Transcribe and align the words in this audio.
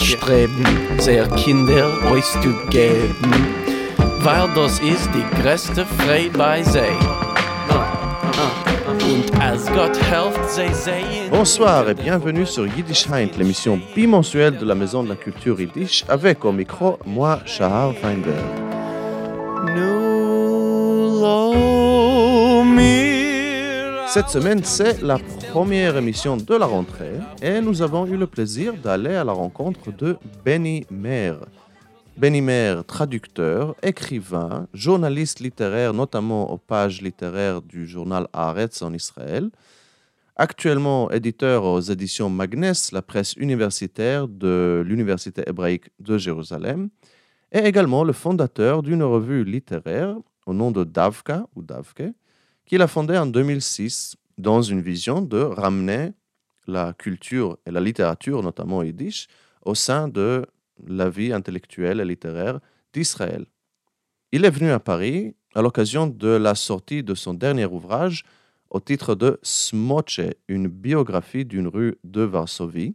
Streben, 0.00 0.64
sehr 0.98 1.28
Kinder 1.28 1.90
weil 4.24 4.48
das 4.54 4.78
ist 4.80 5.08
die 5.14 5.42
größte 5.42 5.84
Frei 5.84 6.30
bei. 6.36 6.62
Bonsoir 11.30 11.88
et 11.88 11.94
bienvenue 11.94 12.46
sur 12.46 12.66
Yiddish 12.66 13.08
Heint, 13.08 13.38
l'émission 13.38 13.80
bimensuelle 13.94 14.56
de 14.56 14.64
la 14.64 14.74
Maison 14.74 15.02
de 15.02 15.10
la 15.10 15.16
Culture 15.16 15.60
Yiddish, 15.60 16.04
avec 16.08 16.44
au 16.44 16.52
micro, 16.52 16.98
moi, 17.04 17.40
Shahar 17.46 17.94
Weinberg. 18.02 18.44
Cette 24.12 24.28
semaine, 24.28 24.62
c'est 24.62 25.00
la 25.00 25.18
première 25.52 25.96
émission 25.96 26.36
de 26.36 26.54
la 26.54 26.66
rentrée 26.66 27.18
et 27.40 27.62
nous 27.62 27.80
avons 27.80 28.04
eu 28.04 28.18
le 28.18 28.26
plaisir 28.26 28.74
d'aller 28.74 29.14
à 29.14 29.24
la 29.24 29.32
rencontre 29.32 29.90
de 29.90 30.18
Benny 30.44 30.84
Mer. 30.90 31.38
Benny 32.18 32.42
Mer, 32.42 32.84
traducteur, 32.84 33.74
écrivain, 33.82 34.68
journaliste 34.74 35.40
littéraire, 35.40 35.94
notamment 35.94 36.52
aux 36.52 36.58
pages 36.58 37.00
littéraires 37.00 37.62
du 37.62 37.86
journal 37.86 38.28
Haaretz 38.34 38.82
en 38.82 38.92
Israël, 38.92 39.48
actuellement 40.36 41.10
éditeur 41.10 41.64
aux 41.64 41.80
éditions 41.80 42.28
Magnes, 42.28 42.74
la 42.92 43.00
presse 43.00 43.32
universitaire 43.38 44.28
de 44.28 44.84
l'Université 44.86 45.42
hébraïque 45.46 45.88
de 46.00 46.18
Jérusalem, 46.18 46.90
et 47.50 47.60
également 47.60 48.04
le 48.04 48.12
fondateur 48.12 48.82
d'une 48.82 49.04
revue 49.04 49.42
littéraire 49.42 50.16
au 50.44 50.52
nom 50.52 50.70
de 50.70 50.84
Davka 50.84 51.46
ou 51.56 51.62
Davke, 51.62 52.12
qu'il 52.66 52.82
a 52.82 52.86
fondée 52.86 53.18
en 53.18 53.26
2006 53.26 54.16
dans 54.38 54.62
une 54.62 54.80
vision 54.80 55.20
de 55.22 55.38
ramener 55.38 56.12
la 56.66 56.92
culture 56.92 57.58
et 57.66 57.70
la 57.70 57.80
littérature, 57.80 58.42
notamment 58.42 58.82
yiddish, 58.82 59.28
au 59.64 59.74
sein 59.74 60.08
de 60.08 60.46
la 60.86 61.08
vie 61.08 61.32
intellectuelle 61.32 62.00
et 62.00 62.04
littéraire 62.04 62.60
d'Israël. 62.92 63.46
Il 64.32 64.44
est 64.44 64.50
venu 64.50 64.70
à 64.70 64.80
Paris 64.80 65.34
à 65.54 65.62
l'occasion 65.62 66.06
de 66.06 66.28
la 66.28 66.54
sortie 66.54 67.02
de 67.02 67.14
son 67.14 67.34
dernier 67.34 67.66
ouvrage 67.66 68.24
au 68.70 68.80
titre 68.80 69.14
de 69.14 69.38
Smoche, 69.42 70.20
une 70.48 70.66
biographie 70.66 71.44
d'une 71.44 71.68
rue 71.68 71.98
de 72.04 72.22
Varsovie, 72.22 72.94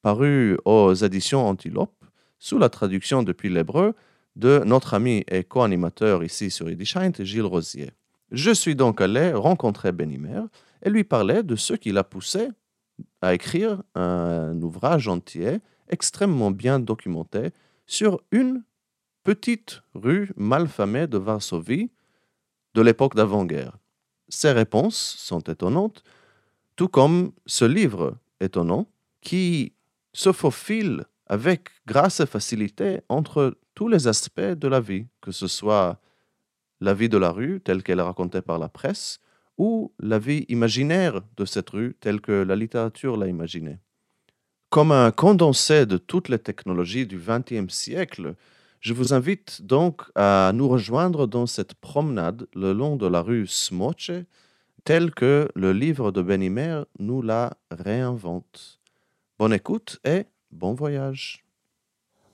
paru 0.00 0.56
aux 0.64 0.94
éditions 0.94 1.46
Antilope, 1.46 2.04
sous 2.38 2.58
la 2.58 2.70
traduction 2.70 3.22
depuis 3.22 3.50
l'hébreu 3.50 3.94
de 4.36 4.62
notre 4.64 4.94
ami 4.94 5.24
et 5.28 5.44
co-animateur 5.44 6.24
ici 6.24 6.50
sur 6.50 6.70
Yiddish 6.70 6.96
Heint, 6.96 7.12
Gilles 7.18 7.42
Rosier. 7.42 7.90
Je 8.30 8.50
suis 8.50 8.74
donc 8.74 9.00
allé 9.00 9.32
rencontrer 9.32 9.92
Benimer 9.92 10.42
et 10.82 10.90
lui 10.90 11.04
parler 11.04 11.42
de 11.42 11.56
ce 11.56 11.74
qui 11.74 11.92
l'a 11.92 12.04
poussé 12.04 12.48
à 13.22 13.34
écrire 13.34 13.82
un 13.94 14.60
ouvrage 14.60 15.08
entier 15.08 15.60
extrêmement 15.88 16.50
bien 16.50 16.78
documenté 16.78 17.50
sur 17.86 18.20
une 18.30 18.62
petite 19.24 19.82
rue 19.94 20.30
malfamée 20.36 21.06
de 21.06 21.18
Varsovie 21.18 21.90
de 22.74 22.82
l'époque 22.82 23.14
d'avant-guerre. 23.14 23.78
Ses 24.28 24.52
réponses 24.52 25.16
sont 25.18 25.40
étonnantes, 25.40 26.04
tout 26.76 26.88
comme 26.88 27.32
ce 27.46 27.64
livre 27.64 28.18
étonnant 28.40 28.86
qui 29.22 29.72
se 30.12 30.32
faufile 30.32 31.04
avec 31.26 31.70
grâce 31.86 32.20
et 32.20 32.26
facilité 32.26 33.00
entre 33.08 33.56
tous 33.74 33.88
les 33.88 34.06
aspects 34.06 34.40
de 34.40 34.68
la 34.68 34.80
vie, 34.80 35.06
que 35.20 35.32
ce 35.32 35.46
soit 35.46 35.98
la 36.80 36.94
vie 36.94 37.08
de 37.08 37.18
la 37.18 37.30
rue 37.30 37.60
telle 37.60 37.82
qu'elle 37.82 37.98
est 37.98 38.02
racontée 38.02 38.42
par 38.42 38.58
la 38.58 38.68
presse, 38.68 39.20
ou 39.56 39.92
la 39.98 40.18
vie 40.18 40.46
imaginaire 40.48 41.20
de 41.36 41.44
cette 41.44 41.70
rue 41.70 41.96
telle 42.00 42.20
que 42.20 42.32
la 42.32 42.56
littérature 42.56 43.16
l'a 43.16 43.26
imaginée. 43.26 43.78
Comme 44.70 44.92
un 44.92 45.10
condensé 45.10 45.86
de 45.86 45.96
toutes 45.96 46.28
les 46.28 46.38
technologies 46.38 47.06
du 47.06 47.18
XXe 47.18 47.72
siècle, 47.72 48.34
je 48.80 48.92
vous 48.92 49.12
invite 49.12 49.62
donc 49.62 50.02
à 50.14 50.52
nous 50.54 50.68
rejoindre 50.68 51.26
dans 51.26 51.46
cette 51.46 51.74
promenade 51.74 52.46
le 52.54 52.72
long 52.72 52.96
de 52.96 53.06
la 53.06 53.22
rue 53.22 53.46
Smoche, 53.46 54.12
telle 54.84 55.10
que 55.12 55.48
le 55.54 55.72
livre 55.72 56.12
de 56.12 56.22
Benimer 56.22 56.82
nous 56.98 57.22
la 57.22 57.56
réinvente. 57.70 58.78
Bonne 59.38 59.52
écoute 59.52 59.98
et 60.04 60.26
bon 60.52 60.74
voyage. 60.74 61.47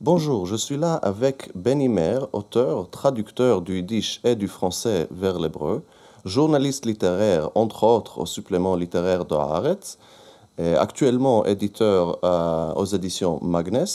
Bonjour, 0.01 0.45
je 0.45 0.57
suis 0.57 0.77
là 0.77 0.95
avec 0.97 1.51
Benimer, 1.55 2.19
auteur, 2.33 2.91
traducteur 2.91 3.63
du 3.63 3.77
yiddish 3.77 4.21
et 4.25 4.35
du 4.35 4.49
français 4.49 5.07
vers 5.13 5.39
l'hébreu, 5.39 5.85
journaliste 6.25 6.85
littéraire, 6.85 7.51
entre 7.55 7.85
autres 7.85 8.19
au 8.19 8.27
supplément 8.27 8.75
littéraire 8.75 9.25
de 9.25 9.37
Haaretz, 9.37 9.99
et 10.59 10.75
actuellement 10.75 11.47
éditeur 11.47 12.19
euh, 12.25 12.73
aux 12.75 12.85
éditions 12.87 13.39
Magnes, 13.41 13.87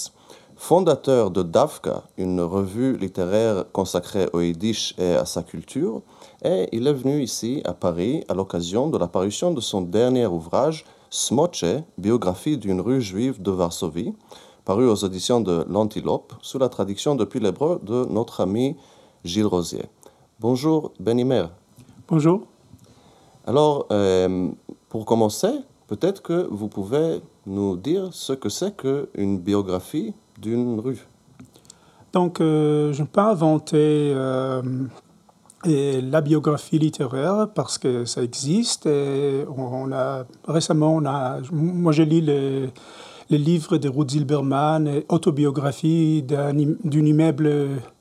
fondateur 0.55 1.31
de 1.31 1.43
Davka, 1.43 2.03
une 2.17 2.39
revue 2.39 2.95
littéraire 2.97 3.65
consacrée 3.73 4.29
au 4.31 4.39
yiddish 4.39 4.95
et 4.97 5.15
à 5.15 5.25
sa 5.25 5.43
culture, 5.43 6.01
et 6.45 6.69
il 6.71 6.87
est 6.87 6.93
venu 6.93 7.21
ici 7.21 7.61
à 7.65 7.73
Paris 7.73 8.23
à 8.29 8.33
l'occasion 8.33 8.87
de 8.87 8.97
la 8.97 9.07
parution 9.07 9.51
de 9.51 9.59
son 9.59 9.81
dernier 9.81 10.27
ouvrage, 10.27 10.85
Smoche, 11.11 11.65
biographie 11.97 12.57
d'une 12.57 12.79
rue 12.81 13.01
juive 13.01 13.41
de 13.41 13.51
Varsovie, 13.51 14.13
paru 14.69 14.87
aux 14.87 15.03
éditions 15.03 15.41
de 15.41 15.65
l'Antilope, 15.67 16.31
sous 16.43 16.59
la 16.59 16.69
traduction 16.69 17.15
depuis 17.15 17.39
l'hébreu 17.39 17.79
de 17.81 18.05
notre 18.05 18.39
ami 18.41 18.75
Gilles 19.25 19.47
Rosier. 19.47 19.85
Bonjour 20.39 20.93
Benimer. 20.99 21.45
Bonjour. 22.07 22.45
Alors, 23.47 23.87
euh, 23.91 24.49
pour 24.89 25.05
commencer, 25.05 25.49
peut-être 25.87 26.21
que 26.21 26.47
vous 26.51 26.67
pouvez 26.67 27.19
nous 27.47 27.77
dire 27.77 28.09
ce 28.11 28.33
que 28.33 28.49
c'est 28.49 28.77
qu'une 28.77 29.39
biographie 29.39 30.13
d'une 30.39 30.79
rue. 30.79 31.03
Donc, 32.13 32.39
euh, 32.39 32.93
je 32.93 33.01
ne 33.01 33.07
peux 33.07 33.13
pas 33.13 33.31
inventer 33.31 34.13
euh, 34.13 34.61
la 35.65 36.21
biographie 36.21 36.77
littéraire 36.77 37.49
parce 37.55 37.79
que 37.79 38.05
ça 38.05 38.21
existe. 38.21 38.85
Et 38.85 39.45
on 39.57 39.91
a, 39.91 40.25
récemment, 40.47 40.95
on 40.95 41.05
a, 41.05 41.39
moi, 41.51 41.91
j'ai 41.91 42.05
lu 42.05 42.21
les, 42.21 42.69
les 43.29 43.37
livres 43.37 43.77
de 43.77 43.87
Ruth 43.89 44.11
Zilberman, 44.11 45.01
autobiographie 45.09 46.23
d'un 46.23 46.57
im- 46.57 46.75
d'un 46.83 47.05
immeuble 47.05 47.51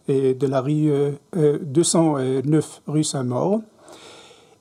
et 0.09 0.35
de 0.35 0.47
la 0.47 0.61
rue 0.61 0.91
euh, 0.91 1.11
euh, 1.37 1.59
209 1.63 2.83
rue 2.87 3.05
Saint-Maur. 3.05 3.61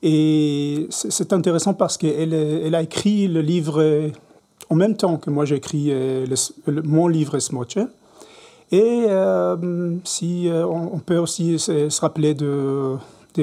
Et 0.02 0.86
c'est 0.90 1.32
intéressant 1.32 1.74
parce 1.74 1.96
qu'elle 1.96 2.32
elle 2.34 2.74
a 2.74 2.82
écrit 2.82 3.26
le 3.28 3.40
livre 3.40 3.80
euh, 3.82 4.08
en 4.70 4.76
même 4.76 4.96
temps 4.96 5.16
que 5.16 5.30
moi 5.30 5.44
euh, 5.90 6.26
le- 6.26 6.72
le- 6.72 6.82
mon 6.82 7.08
livre 7.08 7.38
Smoche. 7.38 7.78
Et 8.70 9.06
euh, 9.08 9.96
si 10.04 10.48
euh, 10.48 10.66
on, 10.66 10.98
peut 10.98 11.16
aussi 11.16 11.58
se, 11.58 11.88
rappeler 12.02 12.34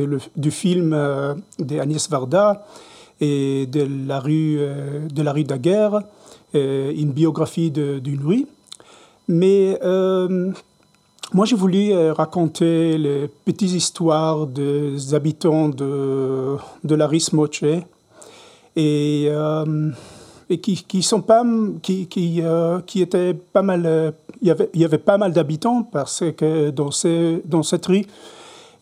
le- 0.06 0.20
du 0.38 0.52
film 0.52 0.94
euh, 0.94 1.34
d'Agnès 1.58 2.08
Varda 2.10 2.64
et 3.20 3.66
de 3.66 3.88
la 4.08 4.20
rue 4.20 4.58
euh, 4.60 5.08
de 5.10 5.22
la 5.24 5.34
rue 5.34 5.44
Daguerre, 5.44 5.96
euh, 5.96 6.00
une 6.56 7.12
biographie 7.12 7.72
de- 7.72 8.00
d'une 8.00 8.22
rue. 8.24 8.48
Mais 9.28 9.80
euh, 9.84 10.52
moi, 11.34 11.46
j'ai 11.46 11.56
voulu 11.56 11.92
euh, 11.92 12.14
raconter 12.14 12.98
les 12.98 13.28
petites 13.46 13.72
histoires 13.74 14.46
des 14.48 15.14
habitants 15.14 15.70
de, 15.70 16.56
de 16.84 16.96
la 16.96 17.08
rue 17.08 17.20
Smoche 17.20 17.64
et, 18.76 19.28
euh, 19.30 19.92
et 20.50 20.60
qui, 20.60 20.84
qui 20.84 21.02
sont 21.02 21.22
pas 21.22 21.44
qui, 21.82 22.08
qui, 22.08 22.42
euh, 22.42 22.80
qui 22.86 23.02
étaient 23.02 23.34
pas 23.34 23.62
mal 23.64 23.84
euh, 23.86 24.12
il 24.42 24.48
y 24.50 24.52
avait 24.52 24.70
il 24.74 24.82
y 24.82 24.86
avait 24.86 24.98
pas 25.00 25.18
mal 25.18 25.32
d'habitants 25.32 25.82
parce 25.84 26.24
que 26.38 26.70
dans 26.70 26.92
ces 26.92 27.42
dans 27.46 27.64
cette 27.64 27.86
rue 27.88 28.06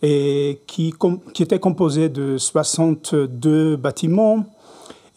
et 0.01 0.59
qui 0.67 0.94
qui 1.33 1.44
était 1.44 1.59
composée 1.59 2.09
de 2.09 2.38
62 2.38 3.78
bâtiments 3.78 4.44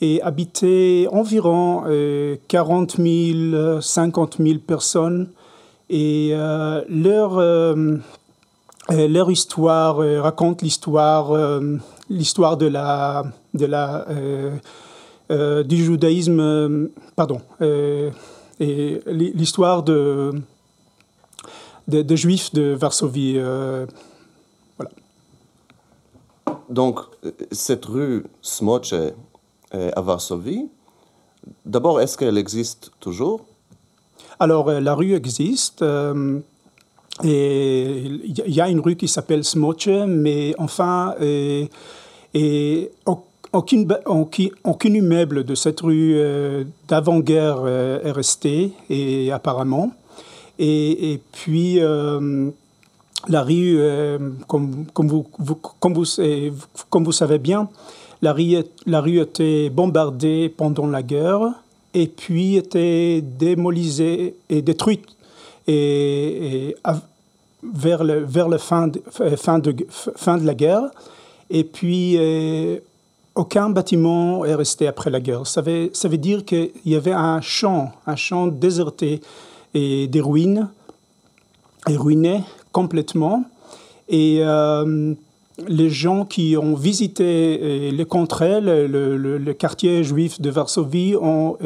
et 0.01 0.21
habitait 0.23 1.07
environ 1.11 1.85
euh, 1.87 2.37
40 2.49 2.97
000 2.99 3.81
50 3.81 4.37
000 4.39 4.59
personnes. 4.59 5.29
Et 5.89 6.31
euh, 6.33 6.83
leur 6.89 7.39
euh, 7.39 7.97
euh, 8.91 9.09
leur 9.09 9.31
histoire 9.31 10.01
euh, 10.01 10.21
raconte 10.21 10.63
l'histoire 10.63 11.31
euh, 11.33 11.79
l'histoire 12.11 12.57
de 12.57 12.67
la 12.67 13.25
de 13.55 13.67
la 13.67 14.05
du 15.65 15.77
judaïsme 15.85 16.89
pardon 17.17 17.41
et 17.61 18.11
l'hi- 19.07 19.33
l'histoire 19.35 19.83
de, 19.83 20.33
de 21.89 22.03
de 22.03 22.17
juifs 22.17 22.53
de 22.53 22.75
Varsovie 22.75 23.35
euh, 23.37 23.87
Donc, 26.69 27.01
cette 27.53 27.85
rue 27.87 28.25
Smoche 28.43 28.93
à 29.95 30.01
Varsovie, 30.01 30.69
d'abord, 31.65 32.01
est-ce 32.01 32.19
qu'elle 32.19 32.39
existe 32.39 32.91
toujours? 33.01 33.45
Alors, 34.39 34.69
euh, 34.69 34.81
la 34.81 34.95
rue 34.95 35.15
existe. 35.15 35.83
euh, 35.83 36.39
et 37.25 38.03
il 38.25 38.55
y- 38.55 38.61
a 38.61 38.69
une 38.69 38.81
rue 38.81 38.97
qui 38.97 39.09
s'appelle 39.09 39.43
Smoche, 39.43 39.89
mais 40.07 40.55
enfin, 40.59 41.15
euh, 41.23 41.65
aucune, 43.55 43.89
aucun 44.05 44.93
immeuble 44.93 45.45
de 45.45 45.55
cette 45.55 45.81
rue 45.81 46.21
d'avant-guerre 46.89 47.67
est 48.05 48.11
resté, 48.11 48.73
et 48.91 49.33
apparemment. 49.33 49.93
Et, 50.59 51.19
puis, 51.33 51.81
la 53.29 53.43
rue, 53.43 53.79
comme, 54.47 54.85
vous, 54.99 55.25
savez 57.13 57.39
bien, 57.39 57.71
la 58.23 58.33
rue, 58.33 59.21
était 59.21 59.71
bombardée 59.71 60.49
pendant 60.49 60.87
la 60.87 61.03
guerre 61.03 61.53
et 61.95 62.07
puis 62.07 62.57
était 62.57 63.21
démolisée 63.21 64.35
et 64.49 64.63
détruite 64.63 65.07
et, 65.67 66.77
vers, 67.63 68.05
le, 68.05 68.25
vers 68.25 68.49
la 68.49 68.59
fin 68.59 68.89
de, 68.89 69.03
fin, 69.37 69.59
de, 69.59 69.75
fin 69.91 70.39
de 70.39 70.47
la 70.47 70.55
guerre. 70.55 70.83
Et 71.51 71.65
puis, 71.65 72.17
euh, 72.17 72.79
aucun 73.35 73.71
bâtiment 73.71 74.45
est 74.45 74.55
resté 74.55 74.87
après 74.87 75.11
la 75.11 75.21
guerre. 75.21 75.47
Ça 75.47 75.61
veut, 75.61 75.91
ça 75.93 76.09
veut 76.09 76.19
dire 76.19 76.45
qu'il 76.45 76.71
y 76.85 76.97
avait 76.97 77.13
un 77.13 77.41
champ, 77.41 77.93
un 78.07 78.17
champ 78.17 78.47
déserté 78.47 79.21
et 79.75 80.09
des 80.09 80.21
ruines, 80.21 80.69
et 81.89 81.97
ruiné 81.97 82.43
complètement. 82.73 83.45
Et 84.09 84.39
euh, 84.41 85.15
les 85.67 85.91
gens 85.91 86.25
qui 86.25 86.57
ont 86.57 86.75
visité 86.75 87.59
euh, 87.63 87.91
les 87.91 88.05
contrées, 88.05 88.61
le, 88.61 89.53
quartier 89.53 90.05
juif 90.05 90.41
de 90.41 90.51
Varsovie, 90.51 91.17
ont, 91.17 91.57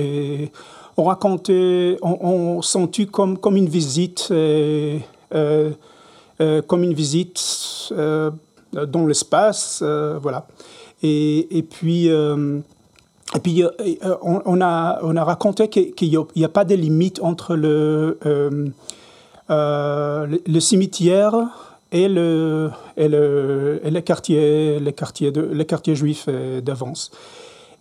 ont 0.97 1.05
raconté, 1.05 1.99
ont, 2.03 2.63
senti 2.63 3.07
comme, 3.07 3.39
comme 3.39 3.57
une 3.57 3.69
visite, 3.69 4.29
euh, 4.31 4.99
euh, 5.35 5.73
comme 6.67 6.85
une 6.85 6.95
visite 6.95 7.93
dans 7.93 9.07
l'espace, 9.07 9.83
voilà. 9.83 10.47
Et, 11.03 11.59
et, 11.59 11.63
puis. 11.63 12.09
Et 12.09 13.39
puis, 13.39 13.63
on, 14.23 14.61
a, 14.61 14.99
on 15.03 15.17
a 15.17 15.25
raconté 15.25 15.69
qu'il 15.69 16.27
n'y 16.37 16.45
a, 16.45 16.49
pas 16.49 16.65
de 16.65 16.75
limite 16.75 17.21
entre 17.23 17.55
le, 17.55 18.19
le 19.49 20.61
cimetière 20.61 21.70
et 21.93 22.09
le, 22.09 22.71
le, 22.97 23.81
et 23.83 23.91
le 23.91 24.01
quartier, 24.01 24.79
les 24.81 24.93
quartiers, 24.93 25.31
les 25.31 25.65
quartiers 25.65 25.97
juifs 25.97 26.27
euh, 26.29 26.61
d'avance. 26.61 27.11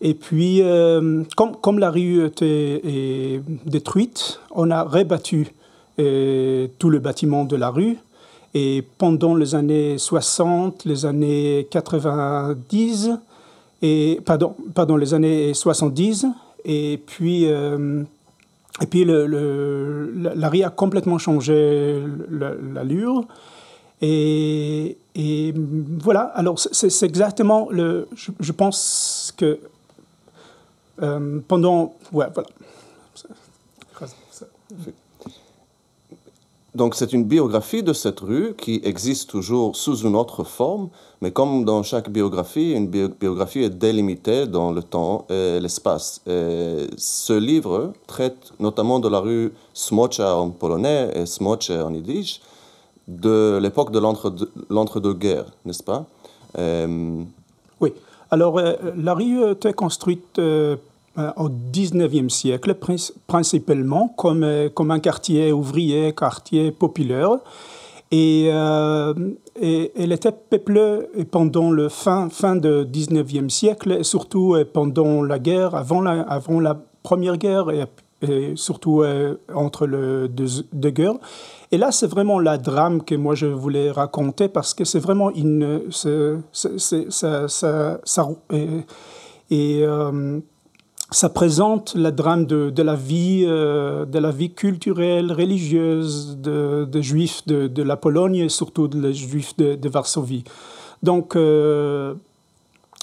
Et 0.01 0.13
puis, 0.13 0.61
euh, 0.61 1.23
comme, 1.35 1.57
comme, 1.57 1.77
la 1.79 1.91
rue 1.91 2.25
était 2.25 3.41
détruite, 3.65 4.39
on 4.51 4.71
a 4.71 4.83
rebattu 4.83 5.47
euh, 5.99 6.67
tout 6.79 6.89
le 6.89 6.99
bâtiment 6.99 7.43
de 7.43 7.55
la 7.55 7.69
rue. 7.69 7.97
Et 8.53 8.83
pendant 8.97 9.35
les 9.35 9.53
années 9.53 9.97
60, 9.97 10.85
les 10.85 11.05
années 11.05 11.67
90, 11.69 13.11
et, 13.81 14.19
pardon, 14.25 14.55
pardon, 14.73 14.95
les 14.95 15.13
années 15.13 15.53
70, 15.53 16.25
et 16.65 16.99
puis, 17.05 17.43
et 17.43 18.85
puis 18.89 19.05
la, 19.05 20.49
rue 20.49 20.63
a 20.63 20.69
complètement 20.71 21.19
changé 21.19 22.01
l'allure. 22.73 23.27
Et, 24.01 24.97
voilà, 26.01 26.21
alors 26.21 26.57
c'est 26.59 27.03
exactement 27.03 27.67
le. 27.69 28.07
Je, 28.39 28.51
pense 28.51 29.33
que 29.35 29.59
euh, 31.01 31.39
pendant. 31.47 31.93
Ouais, 32.13 32.27
voilà. 32.33 32.49
Donc 36.75 36.95
c'est 36.95 37.11
une 37.11 37.25
biographie 37.25 37.81
de 37.83 37.93
cette 37.93 38.19
rue 38.19 38.53
qui 38.55 38.79
existe 38.83 39.29
toujours 39.31 39.75
sous 39.75 39.97
une 39.97 40.15
autre 40.15 40.43
forme, 40.43 40.89
mais 41.19 41.31
comme 41.31 41.65
dans 41.65 41.81
chaque 41.83 42.09
biographie, 42.09 42.71
une 42.71 42.87
biographie 42.87 43.63
est 43.63 43.71
délimitée 43.71 44.45
dans 44.45 44.71
le 44.71 44.83
temps 44.83 45.25
et 45.29 45.59
l'espace. 45.59 46.21
Ce 46.25 47.37
livre 47.37 47.91
traite 48.07 48.53
notamment 48.59 48.99
de 48.99 49.09
la 49.09 49.19
rue 49.19 49.51
Smocha 49.73 50.35
en 50.37 50.51
polonais 50.51 51.11
et 51.15 51.25
Smocha 51.25 51.85
en 51.85 51.93
yiddish, 51.93 52.39
de 53.09 53.57
l'époque 53.61 53.91
de 53.91 53.99
l'entre-deux-guerres, 54.69 55.51
n'est-ce 55.65 55.83
pas? 55.83 56.05
Euh, 56.57 57.23
Oui. 57.81 57.93
Alors, 58.31 58.59
euh, 58.59 58.73
la 58.95 59.15
rue 59.15 59.51
était 59.51 59.73
construite 59.73 60.37
euh, 60.37 60.77
au 61.15 61.49
19e 61.49 62.29
siècle, 62.29 62.77
principalement 63.27 64.13
comme, 64.15 64.45
comme 64.75 64.91
un 64.91 64.99
quartier 64.99 65.51
ouvrier, 65.51 66.13
quartier 66.13 66.71
populaire. 66.71 67.31
Et, 68.11 68.45
elle 68.45 70.11
était 70.11 70.31
peuplée 70.31 71.01
pendant 71.29 71.71
le 71.71 71.89
fin, 71.89 72.29
fin 72.29 72.55
du 72.55 72.67
19e 72.67 73.49
siècle, 73.49 73.91
et 73.91 74.03
surtout 74.03 74.55
pendant 74.71 75.21
la 75.21 75.37
guerre, 75.37 75.75
avant 75.75 76.01
la, 76.01 76.21
avant 76.21 76.59
la 76.59 76.77
Première 77.03 77.37
Guerre 77.37 77.69
et, 77.71 78.53
surtout 78.55 79.03
entre 79.53 79.85
les 79.87 80.27
deux 80.29 80.89
guerres. 80.89 81.19
Et 81.71 81.77
là, 81.77 81.91
c'est 81.91 82.07
vraiment 82.07 82.39
la 82.39 82.57
drame 82.57 83.03
que 83.03 83.13
moi 83.13 83.35
je 83.35 83.45
voulais 83.45 83.91
raconter 83.91 84.47
parce 84.47 84.73
que 84.73 84.85
c'est 84.85 84.99
vraiment 84.99 85.29
une. 85.31 85.81
et, 89.51 89.83
euh, 89.83 90.39
ça 91.11 91.29
présente 91.29 91.95
la 91.95 92.11
drame 92.11 92.45
de, 92.45 92.81
la 92.83 92.95
vie, 92.95 93.43
euh, 93.47 94.05
de 94.05 94.19
la 94.19 94.29
vie 94.29 94.51
culturelle, 94.51 95.31
religieuse 95.31 96.37
de, 96.37 96.85
de 96.85 97.01
juifs 97.01 97.47
de, 97.47 97.81
la 97.81 97.97
Pologne 97.97 98.35
et 98.35 98.49
surtout 98.49 98.87
des 98.87 99.13
juifs 99.13 99.57
de, 99.57 99.89
Varsovie. 99.89 100.43
Donc, 101.01 101.35
euh, 101.35 102.13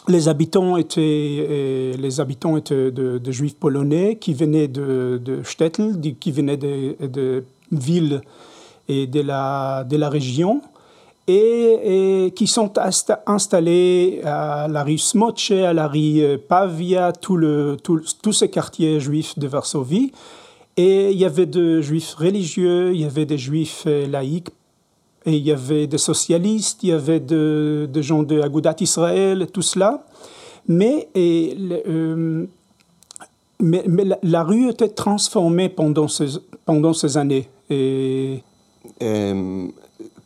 les 0.06 0.28
habitants 0.28 0.76
étaient, 0.76 1.94
les 1.98 2.20
habitants 2.20 2.56
étaient 2.56 2.92
de, 2.92 3.32
juifs 3.32 3.56
polonais 3.56 4.18
qui 4.18 4.34
venaient 4.34 4.68
de, 4.68 5.20
de 5.24 5.42
Stettel, 5.42 5.96
qui 6.20 6.30
venaient 6.30 6.56
de 6.56 7.44
villes 7.72 8.22
et 8.88 9.06
de 9.06 9.20
la, 9.20 9.84
de 9.84 9.96
la 9.96 10.08
région 10.08 10.62
et, 11.28 12.32
qui 12.36 12.46
sont 12.46 12.72
installés 13.26 14.20
à 14.24 14.68
la 14.68 14.84
rue 14.84 14.98
Smoche, 14.98 15.50
à 15.50 15.72
la 15.72 15.88
rue 15.88 16.38
Pavia, 16.48 17.12
tout 17.12 17.36
le, 17.36 17.76
tout, 17.82 18.00
tous 18.22 18.32
ces 18.32 18.48
quartiers 18.48 19.00
juifs 19.00 19.38
de 19.38 19.46
Varsovie. 19.46 20.12
Et 20.76 21.10
il 21.10 21.18
y 21.18 21.24
avait 21.24 21.46
des 21.46 21.82
juifs 21.82 22.14
religieux, 22.14 22.94
il 22.94 23.00
y 23.00 23.04
avait 23.04 23.24
des 23.24 23.38
juifs 23.38 23.84
euh, 23.86 24.06
laïcs, 24.06 24.50
et 25.24 25.32
il 25.32 25.42
y 25.42 25.50
avait 25.50 25.86
des 25.86 25.98
socialistes, 25.98 26.82
il 26.82 26.90
y 26.90 26.92
avait 26.92 27.18
des 27.18 27.86
de 27.86 28.02
gens 28.02 28.22
de 28.22 28.40
Agudat 28.40 28.76
Israël, 28.80 29.46
tout 29.52 29.62
cela. 29.62 30.04
Mais, 30.68 31.08
et, 31.14 31.56
euh, 31.88 32.46
mais, 33.58 33.84
mais 33.88 34.04
la, 34.22 34.42
rue 34.44 34.68
était 34.68 34.88
transformée 34.88 35.70
pendant 35.70 36.08
ces, 36.08 36.38
pendant 36.66 36.92
ces 36.92 37.16
années. 37.16 37.48
Et, 37.70 38.42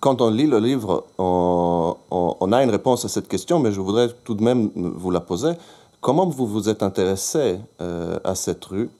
quand 0.01 0.21
on 0.21 0.31
lit 0.31 0.47
le 0.47 0.59
livre, 0.59 1.05
on, 1.19 2.53
a 2.53 2.63
une 2.63 2.71
réponse 2.71 3.05
à 3.05 3.09
cette 3.09 3.29
question, 3.29 3.59
mais 3.59 3.73
je 3.73 3.81
voudrais 3.81 4.09
tout 4.25 4.35
de 4.35 4.43
même 4.43 4.71
vous 4.75 5.11
la 5.11 5.21
poser. 5.21 5.53
Comment 6.01 6.27
vous 6.27 6.47
vous 6.47 6.69
êtes 6.69 6.83
intéressé 6.83 7.59
euh, 7.81 8.19
à 8.25 8.35
cette 8.35 8.65
rue? 8.65 8.91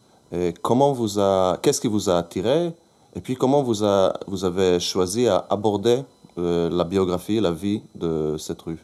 Comment 0.63 0.93
vous 0.93 1.19
a, 1.19 1.59
qu'est-ce 1.63 1.81
qui 1.81 1.89
vous 1.89 2.09
a 2.09 2.19
attiré? 2.19 2.73
Et 3.17 3.21
puis 3.21 3.35
comment 3.35 3.63
vous, 3.63 3.85
a, 3.85 4.13
vous 4.27 4.45
avez 4.45 4.79
choisi 4.79 5.27
à 5.27 5.45
aborder 5.51 6.05
euh, 6.39 6.71
la 6.71 6.85
biographie, 6.85 7.41
la 7.41 7.51
vie 7.51 7.83
de 7.95 8.37
cette 8.39 8.63
rue? 8.63 8.79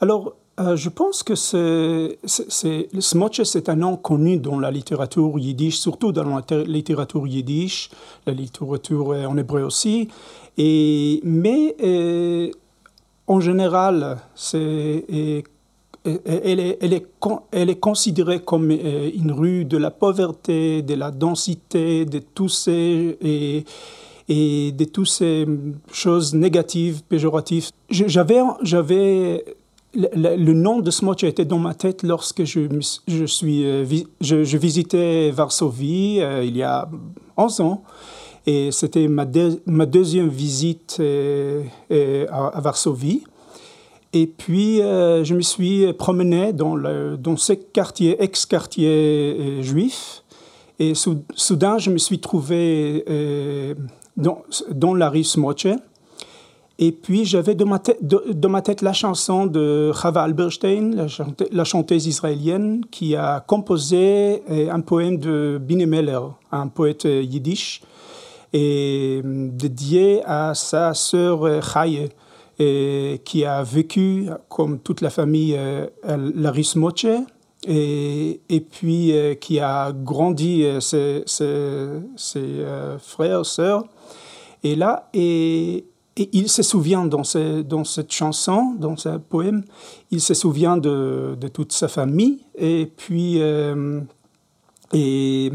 Alors, 0.00 0.34
euh, 0.58 0.76
je 0.76 0.88
pense 0.88 1.22
que 1.22 1.34
c'est, 1.34 2.18
Smoche, 3.00 3.42
c'est 3.44 3.68
un 3.68 3.76
nom 3.76 3.96
connu 3.96 4.38
dans 4.38 4.58
la 4.58 4.70
littérature 4.70 5.38
yiddish, 5.38 5.78
surtout 5.78 6.10
dans 6.10 6.24
la 6.24 6.42
littérature 6.64 7.26
yiddish, 7.26 7.90
la 8.26 8.32
littérature 8.32 9.08
en 9.08 9.36
hébreu 9.36 9.62
aussi. 9.62 10.08
Et, 10.56 11.20
mais 11.22 11.76
euh, 11.82 12.50
en 13.28 13.38
général, 13.38 14.18
elle, 14.52 15.44
est, 16.04 17.80
considérée 17.80 18.40
comme 18.40 18.72
euh, 18.72 19.10
une 19.14 19.30
rue 19.30 19.64
de 19.64 19.76
la 19.76 19.92
pauvreté, 19.92 20.82
de 20.82 20.94
la 20.94 21.10
densité, 21.10 22.04
de 22.04 22.18
tous 22.18 22.48
ces... 22.48 23.64
Et 24.30 24.72
de 24.72 24.84
toutes 24.84 25.08
ces 25.08 25.46
choses 25.90 26.34
négatives, 26.34 27.02
péjoratives. 27.02 27.70
J'avais, 27.88 28.42
le, 29.94 30.52
nom 30.52 30.80
de 30.80 30.90
Smoch 30.90 31.24
était 31.24 31.44
dans 31.44 31.58
ma 31.58 31.74
tête 31.74 32.02
lorsque 32.02 32.44
je, 32.44 32.60
je, 33.06 33.24
suis, 33.24 33.64
euh, 33.64 33.84
je, 34.20 34.56
visitais 34.56 35.30
Varsovie 35.30 36.20
euh, 36.20 36.44
il 36.44 36.56
y 36.56 36.62
a 36.62 36.88
11 37.36 37.60
ans. 37.60 37.82
Et 38.46 38.70
c'était 38.72 39.08
ma, 39.08 39.26
ma, 39.66 39.86
deuxième 39.86 40.28
visite 40.28 40.96
euh, 41.00 41.64
à, 42.30 42.60
Varsovie. 42.60 43.24
Et 44.14 44.26
puis, 44.26 44.78
je 44.78 45.34
me 45.34 45.42
suis 45.42 45.92
promené 45.92 46.54
dans, 46.54 46.74
le, 46.74 47.18
dans 47.18 47.36
ce 47.36 47.52
quartier, 47.52 48.16
ex-quartier 48.22 49.62
juif. 49.62 50.22
Et 50.78 50.94
soudain, 50.94 51.76
je 51.76 51.90
me 51.90 51.98
suis 51.98 52.18
trouvé 52.18 53.04
dans, 54.16 54.42
dans 54.70 54.94
la 54.94 55.10
rue 55.10 55.24
Smoche. 55.24 55.66
Et 56.80 56.92
puis 56.92 57.24
j'avais 57.24 57.56
dans 57.56 57.66
ma, 57.66 57.80
tête, 57.80 58.82
la 58.82 58.92
chanson 58.92 59.46
de 59.46 59.92
Chava 60.00 60.22
Alberstein, 60.22 61.08
la, 61.50 61.64
chanteuse 61.64 62.06
israélienne, 62.06 62.84
qui 62.92 63.16
a 63.16 63.40
composé 63.40 64.44
euh, 64.48 64.70
un 64.70 64.80
poème 64.80 65.18
de 65.18 65.58
Binemeller, 65.60 66.20
un 66.52 66.68
poète 66.68 67.04
euh, 67.06 67.20
yiddish, 67.20 67.82
euh, 68.54 69.20
dédié 69.24 70.22
à 70.24 70.54
sa 70.54 70.94
sœur 70.94 71.62
Chaye, 71.62 72.10
qui 73.24 73.44
a 73.44 73.62
vécu, 73.62 74.28
comme 74.48 74.80
toute 74.80 75.00
la 75.00 75.10
famille, 75.10 75.56
à 75.56 76.16
la 76.16 76.50
Rismoche, 76.50 77.06
et, 77.64 78.66
puis 78.68 79.12
qui 79.40 79.60
a 79.60 79.92
grandi 79.92 80.66
ses 80.80 81.22
frères, 82.98 83.46
sœurs. 83.46 83.84
Et 84.64 84.74
là, 84.74 85.08
et, 85.14 85.84
et 86.18 86.28
il 86.32 86.48
se 86.48 86.62
souvient 86.62 87.06
dans, 87.06 87.22
cette 87.22 88.12
chanson, 88.12 88.74
dans 88.78 88.96
ce 88.96 89.16
poème, 89.18 89.62
il 90.10 90.20
se 90.20 90.34
souvient 90.34 90.76
de, 90.76 91.36
toute 91.52 91.72
sa 91.72 91.86
famille 91.88 92.40
et 92.56 92.86
puis 92.86 93.40
euh, 93.40 94.00
et, 94.92 95.52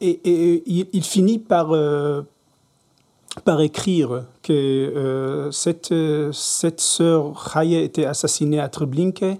il, 0.00 1.02
finit 1.02 1.38
par, 1.38 1.72
euh, 1.72 2.22
par 3.44 3.60
écrire 3.60 4.24
que 4.42 4.52
euh, 4.52 5.50
cette, 5.50 5.94
cette 6.32 6.80
sœur 6.80 7.52
Chaya 7.52 7.82
était 7.82 8.06
assassinée 8.06 8.58
à 8.58 8.68
Treblinka 8.68 9.36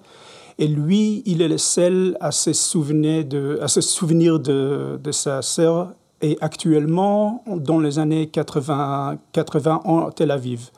et 0.59 0.69
lui, 0.69 1.23
il 1.27 1.41
est 1.43 1.49
le 1.49 1.59
seul 1.59 2.17
à 2.21 2.31
se 2.31 2.53
souvenir 2.53 3.25
de, 3.25 3.59
à 3.63 3.69
se 3.69 3.81
souvenir 3.81 4.39
de, 4.39 5.01
de 5.03 5.11
sa 5.13 5.41
sœur 5.43 5.93
et 6.23 6.39
actuellement 6.41 7.45
dans 7.47 7.79
les 7.79 7.99
années 7.99 8.27
80, 8.29 9.19
80 9.33 9.83
en 9.85 10.11
Tel 10.11 10.31
Aviv. 10.31 10.71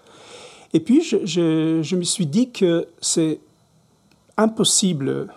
Et 0.72 0.80
puis 0.80 1.02
je, 1.02 1.94
me 1.96 2.02
suis 2.02 2.26
dit 2.26 2.50
que 2.50 2.88
c'est 3.00 3.40
impossible 4.36 5.28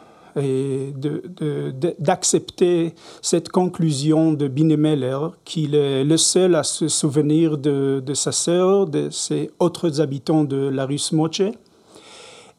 d'accepter 2.00 2.94
cette 3.22 3.50
conclusion 3.50 4.34
de 4.34 4.48
Binemeller, 4.48 5.20
qu'il 5.46 5.76
est 5.76 6.04
le 6.04 6.18
seul 6.18 6.56
à 6.56 6.64
se 6.64 6.88
souvenir 6.88 7.58
de, 7.58 8.02
de, 8.06 8.14
sa 8.14 8.32
sœur, 8.32 8.88
de 8.88 9.10
ses 9.10 9.52
autres 9.60 10.02
habitants 10.02 10.44
de 10.44 10.70
la 10.70 10.86
rue 10.86 10.98
Smoche. 10.98 11.42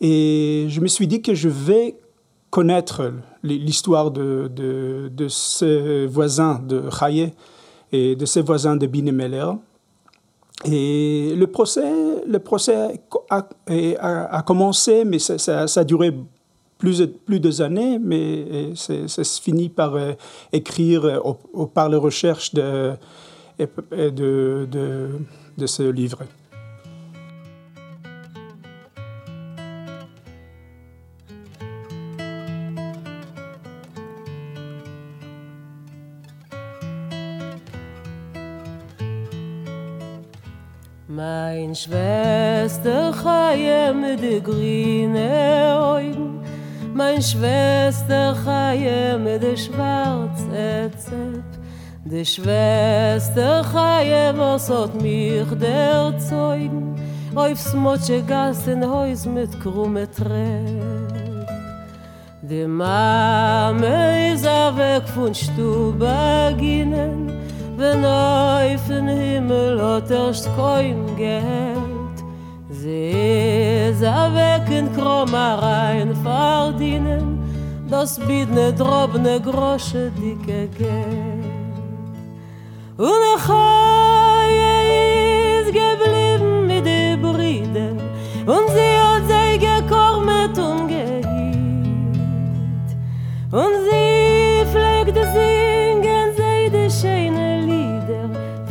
Et 0.00 0.66
je 0.68 0.80
me 0.80 0.87
suis 0.87 1.06
dit 1.06 1.20
que 1.23 1.35
je 1.35 1.49
vais 1.49 1.97
connaître 2.50 3.12
l'histoire 3.42 4.11
de, 4.11 4.50
de, 4.54 5.11
de, 5.12 5.28
ses 5.28 6.06
voisins 6.06 6.61
de 6.66 6.85
Chaye 6.90 7.32
et 7.92 8.16
de 8.16 8.26
ses 8.26 8.42
voisins 8.42 8.76
de 8.76 8.87
Binemeller. 8.87 9.52
Et 10.66 11.35
le 11.37 11.47
procès, 11.47 11.90
le 12.26 12.38
procès 12.38 13.00
a, 13.30 13.49
a, 13.68 14.42
commencé, 14.42 15.04
mais 15.04 15.18
ça, 15.18 15.38
ça, 15.38 15.80
a 15.80 15.85
duré 15.85 16.14
plus, 16.76 17.06
plus 17.25 17.40
de 17.40 17.62
années, 17.62 17.99
mais 17.99 18.75
ça 18.75 19.25
se 19.25 19.40
finit 19.40 19.70
par 19.70 19.94
euh, 19.94 20.12
écrire 20.52 21.20
au, 21.25 21.66
par 21.66 21.88
les 21.88 21.97
recherches 21.97 22.52
de, 22.52 22.92
de, 23.59 24.66
de 25.56 25.66
ce 25.66 25.82
livre. 25.82 26.18
Mein 41.21 41.75
Schwester 41.75 43.12
Chaye 43.12 43.93
mit 43.93 44.23
de 44.23 44.41
grüne 44.41 45.77
Augen. 45.79 46.41
Mein 46.95 47.21
Schwester 47.21 48.35
Chaye 48.43 49.19
mit 49.19 49.43
de 49.43 49.55
schwarze 49.55 50.91
Zepp 50.97 51.50
De 52.07 52.25
Schwester 52.25 53.62
Chaye 53.71 54.33
was 54.35 54.71
hat 54.71 54.95
mich 54.95 55.50
der 55.61 56.19
Zeugen 56.19 56.97
Aufs 57.35 57.75
Motsche 57.75 58.23
Gas 58.23 58.67
in 58.67 58.83
Haus 58.83 59.27
mit 59.27 59.53
krumme 59.61 60.11
Trepp 60.11 61.47
De 62.41 62.67
Mame 62.67 64.33
is 64.33 64.47
a 64.47 64.75
weg 64.75 65.07
von 65.15 65.35
Stube 65.35 66.55
ginnen 66.57 67.31
wenn 67.81 68.05
auf 68.05 68.87
den 68.89 69.09
Himmel 69.09 69.81
hat 69.83 70.11
erst 70.11 70.49
kein 70.57 71.17
Geld. 71.17 72.17
Sie 72.69 73.11
ist 73.91 74.03
weg 74.03 74.67
in 74.71 74.95
Kromarein 74.95 76.15
verdienen, 76.17 77.39
das 77.89 78.19
biet 78.19 78.53
ne 78.53 78.73
drobne 78.73 79.41
Grosche 79.41 80.13
dicke 80.21 80.69
Geld. 80.79 81.77
Und 82.99 83.23
ich 83.37 83.49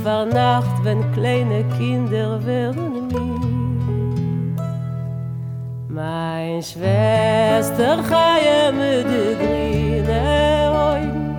war 0.10 0.26
Nacht, 0.26 0.84
wenn 0.84 1.02
kleine 1.12 1.64
Kinder 1.78 2.44
werden 2.44 3.08
mir. 3.10 4.56
Mein 5.88 6.64
Schwester 6.64 7.94
Chaye 8.10 8.72
mit 8.80 9.06
de 9.14 9.28
grüne 9.42 10.24
Augen, 10.88 11.36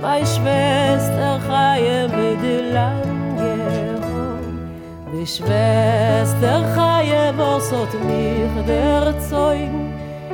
mein 0.00 0.24
Schwester 0.34 1.32
Chaye 1.46 2.08
mit 2.16 2.38
de 2.46 2.58
lange 2.78 3.52
Augen, 4.22 4.58
die 5.12 5.26
Schwester 5.26 6.56
Chaye, 6.74 7.24
hat 7.38 7.92
mich 8.08 8.66
der 8.66 9.04
Zeugen, 9.28 9.84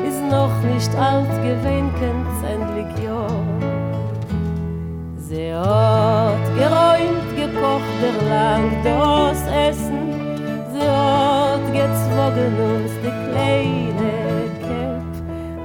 ist 0.08 0.22
noch 0.36 0.56
nicht 0.72 0.92
alt 1.08 1.34
gewinnt, 1.48 1.92
kennt's 2.00 2.40
endlich 2.54 2.92
Jahr. 3.04 3.44
Sie 5.28 5.52
hat 5.52 6.46
geräumt 6.58 7.19
gekocht 7.60 7.94
der 8.02 8.28
lang 8.28 8.70
das 8.82 9.40
Essen 9.68 10.08
Sie 10.72 10.80
hat 10.80 11.64
gezwogen 11.72 12.54
uns 12.72 12.92
die 13.02 13.14
kleine 13.24 14.12
Kämpf 14.64 15.16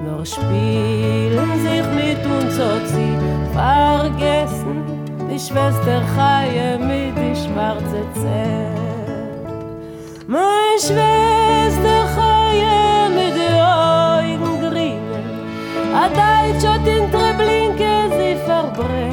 Nur 0.03 0.25
spielen 0.25 1.51
sich 1.63 1.87
mit 2.01 2.21
uns 2.25 2.59
hat 2.59 2.85
sie 2.87 3.15
vergessen 3.53 4.77
Die 5.29 5.39
Schwester 5.39 6.01
Chaie 6.15 6.77
mit 6.77 7.15
die 7.17 7.35
schwarze 7.35 8.01
Zepp 8.13 9.47
Meine 10.27 10.79
Schwester 10.79 11.99
Chaie 12.15 13.09
mit 13.17 13.35
die 13.39 13.55
Augen 13.61 14.59
grünen 14.59 15.25
A 15.95 16.07
Deutsch 16.09 16.65
hat 16.67 16.87
in 16.87 17.11
Treblinke 17.11 17.93
sie 18.17 18.35
verbrennt 18.45 19.04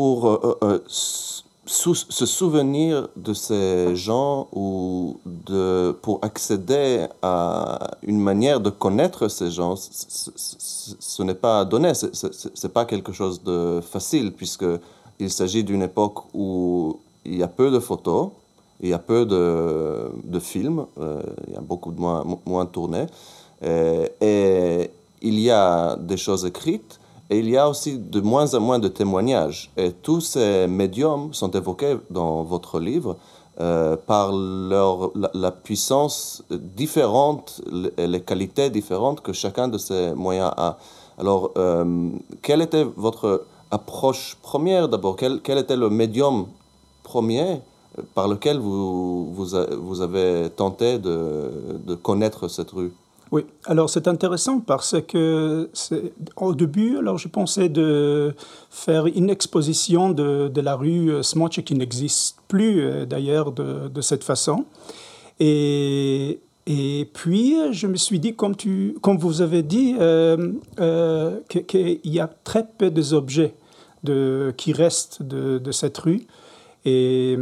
pour 0.00 0.28
euh, 0.28 0.58
euh, 0.64 0.78
se 0.88 2.26
souvenir 2.26 3.08
de 3.16 3.34
ces 3.34 3.94
gens 3.94 4.48
ou 4.50 5.20
de, 5.26 5.94
pour 6.00 6.20
accéder 6.22 7.06
à 7.20 7.98
une 8.02 8.18
manière 8.18 8.60
de 8.60 8.70
connaître 8.70 9.28
ces 9.28 9.50
gens, 9.50 9.74
ce 9.76 11.22
n'est 11.22 11.34
pas 11.34 11.66
donné, 11.66 11.92
ce 11.92 12.06
n'est 12.62 12.72
pas 12.72 12.86
quelque 12.86 13.12
chose 13.12 13.42
de 13.42 13.82
facile 13.82 14.32
puisqu'il 14.32 15.30
s'agit 15.30 15.64
d'une 15.64 15.82
époque 15.82 16.20
où 16.32 16.98
il 17.26 17.36
y 17.36 17.42
a 17.42 17.48
peu 17.48 17.70
de 17.70 17.78
photos, 17.78 18.30
il 18.80 18.88
y 18.88 18.94
a 18.94 18.98
peu 18.98 19.26
de, 19.26 20.10
de 20.24 20.40
films, 20.40 20.86
euh, 20.98 21.22
il 21.46 21.52
y 21.52 21.56
a 21.58 21.60
beaucoup 21.60 21.90
moins, 21.90 22.24
moins 22.46 22.64
tournés, 22.64 23.06
et, 23.62 24.10
et 24.22 24.90
il 25.20 25.38
y 25.38 25.50
a 25.50 25.96
des 25.96 26.16
choses 26.16 26.46
écrites, 26.46 26.99
et 27.30 27.38
il 27.38 27.48
y 27.48 27.56
a 27.56 27.68
aussi 27.68 27.96
de 27.96 28.20
moins 28.20 28.52
en 28.54 28.60
moins 28.60 28.80
de 28.80 28.88
témoignages. 28.88 29.70
Et 29.76 29.92
tous 29.92 30.20
ces 30.20 30.66
médiums 30.66 31.32
sont 31.32 31.52
évoqués 31.52 31.96
dans 32.10 32.42
votre 32.42 32.80
livre 32.80 33.16
euh, 33.60 33.96
par 33.96 34.32
leur, 34.32 35.12
la, 35.34 35.52
puissance 35.52 36.42
différente 36.50 37.60
et 37.96 38.08
les 38.08 38.20
qualités 38.20 38.68
différentes 38.68 39.20
que 39.20 39.32
chacun 39.32 39.68
de 39.68 39.78
ces 39.78 40.12
moyens 40.14 40.52
a. 40.56 40.78
Alors, 41.18 41.52
euh, 41.56 42.10
quelle 42.42 42.62
était 42.62 42.86
votre 42.96 43.44
approche 43.70 44.36
première 44.42 44.88
d'abord? 44.88 45.14
Quel, 45.14 45.40
quel, 45.40 45.58
était 45.58 45.76
le 45.76 45.88
médium 45.88 46.46
premier 47.04 47.60
par 48.14 48.26
lequel 48.26 48.58
vous, 48.58 49.32
vous, 49.32 49.48
vous 49.82 50.00
avez 50.00 50.50
tenté 50.56 50.98
de, 50.98 51.50
de 51.86 51.94
connaître 51.94 52.48
cette 52.48 52.72
rue? 52.72 52.92
Oui, 53.32 53.46
alors 53.64 53.88
c'est 53.88 54.08
intéressant 54.08 54.58
parce 54.58 54.96
que 55.06 55.70
au 56.36 56.54
début, 56.54 56.96
alors 56.96 57.16
je 57.16 57.28
pensais 57.28 57.68
de 57.68 58.34
faire 58.70 59.06
une 59.06 59.30
exposition 59.30 60.10
de, 60.10 60.60
la 60.60 60.74
rue 60.74 61.22
Smoche 61.22 61.60
qui 61.60 61.74
n'existe 61.74 62.38
plus 62.48 62.80
euh, 62.80 63.06
d'ailleurs 63.06 63.52
de, 63.52 64.00
cette 64.00 64.24
façon. 64.24 64.64
Et, 65.38 66.40
et, 66.66 67.08
puis 67.14 67.54
je 67.72 67.86
me 67.86 67.96
suis 67.96 68.18
dit, 68.18 68.34
comme, 68.34 68.56
tu, 68.56 68.96
comme 69.00 69.16
vous 69.16 69.42
avez 69.42 69.62
dit, 69.62 69.94
euh, 70.00 70.52
euh, 70.80 71.38
qu'il 71.48 72.00
y 72.04 72.18
a 72.18 72.28
très 72.42 72.66
peu 72.66 72.90
d'objets 72.90 73.54
de, 74.02 74.52
qui 74.56 74.72
restent 74.72 75.22
de, 75.22 75.58
de 75.58 75.72
cette 75.72 75.98
rue. 75.98 76.26
Et 76.84 77.38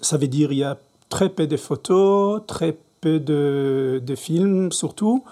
ça 0.00 0.16
veut 0.16 0.28
dire 0.28 0.48
qu'il 0.48 0.58
y 0.58 0.64
a 0.64 0.78
très 1.10 1.28
peu 1.28 1.46
de 1.46 1.56
photos, 1.58 2.40
très 2.46 2.76
de, 3.06 4.14
films 4.16 4.72
surtout. 4.72 5.24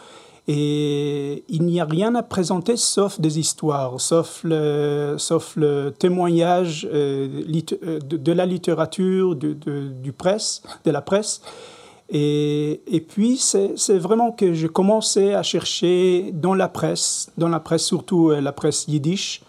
Et 0.46 1.42
il 1.48 1.62
n'y 1.62 1.80
a 1.80 1.86
rien 1.86 2.14
à 2.14 2.22
présenter 2.22 2.76
sauf 2.76 3.18
des 3.18 3.38
histoires, 3.38 3.98
sauf 3.98 4.42
le, 4.44 5.14
sauf 5.16 5.56
le 5.56 5.90
témoignage 5.98 6.86
euh, 6.92 7.28
euh, 7.82 7.98
de, 7.98 8.32
la 8.32 8.44
littérature, 8.44 9.36
du 9.36 10.12
presse, 10.12 10.62
de 10.84 10.90
la 10.90 11.00
presse. 11.00 11.40
Et, 12.10 12.82
et 12.86 13.00
puis, 13.00 13.38
c'est 13.38 13.98
vraiment 13.98 14.32
que 14.32 14.52
j'ai 14.52 14.68
commencé 14.68 15.32
à 15.32 15.42
chercher 15.42 16.30
dans 16.34 16.52
la 16.52 16.68
presse, 16.68 17.32
dans 17.38 17.48
la 17.48 17.60
presse 17.60 17.84
surtout 17.84 18.28
euh, 18.28 18.42
la 18.42 18.52
presse 18.52 18.86
yiddish, 18.86 19.40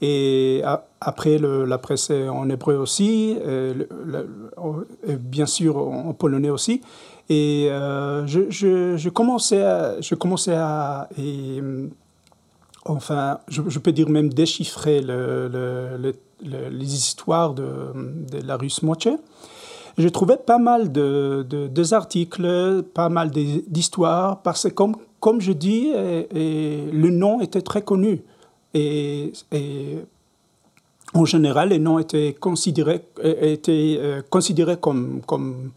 et 0.00 0.62
après 1.00 1.38
la 1.38 1.78
presse 1.78 2.10
en 2.10 2.50
hébreu 2.50 2.76
aussi, 2.76 3.34
bien 5.18 5.46
sûr 5.46 5.78
en 5.78 6.12
polonais 6.12 6.50
aussi. 6.50 6.82
Et 7.28 7.68
euh, 7.70 8.26
je, 8.26 8.50
je, 8.96 9.08
commençais 9.08 9.62
à, 9.62 10.00
je 10.00 10.14
commençais 10.14 10.54
à 10.54 11.08
et, 11.18 11.60
euh, 11.60 11.88
enfin, 12.84 13.38
je, 13.48 13.78
peux 13.78 13.92
dire 13.92 14.08
même 14.08 14.32
déchiffrer 14.32 15.00
le, 15.00 15.48
le, 15.48 16.14
les 16.70 16.94
histoires 16.94 17.54
de, 17.54 17.92
la 18.44 18.56
rue 18.56 18.70
Smoche. 18.70 19.08
J'ai 19.98 20.10
trouvé 20.10 20.36
pas 20.36 20.58
mal 20.58 20.92
de, 20.92 21.44
de, 21.48 21.94
articles, 21.94 22.82
pas 22.94 23.08
mal 23.08 23.30
d'histoires, 23.30 24.42
parce 24.42 24.64
que 24.64 24.68
comme, 24.68 24.96
comme 25.20 25.40
je 25.40 25.52
dis, 25.52 25.90
le 25.94 27.10
nom 27.10 27.40
était 27.40 27.62
très 27.62 27.82
connu. 27.82 28.22
Et, 28.74 29.32
et, 29.52 29.98
en 31.14 31.24
général, 31.24 31.70
les 31.70 31.78
noms 31.78 31.98
étaient 31.98 32.34
considérés, 32.34 33.02
étaient, 33.22 33.98
euh, 33.98 34.22
comme, 34.80 35.20
comme 35.26 35.70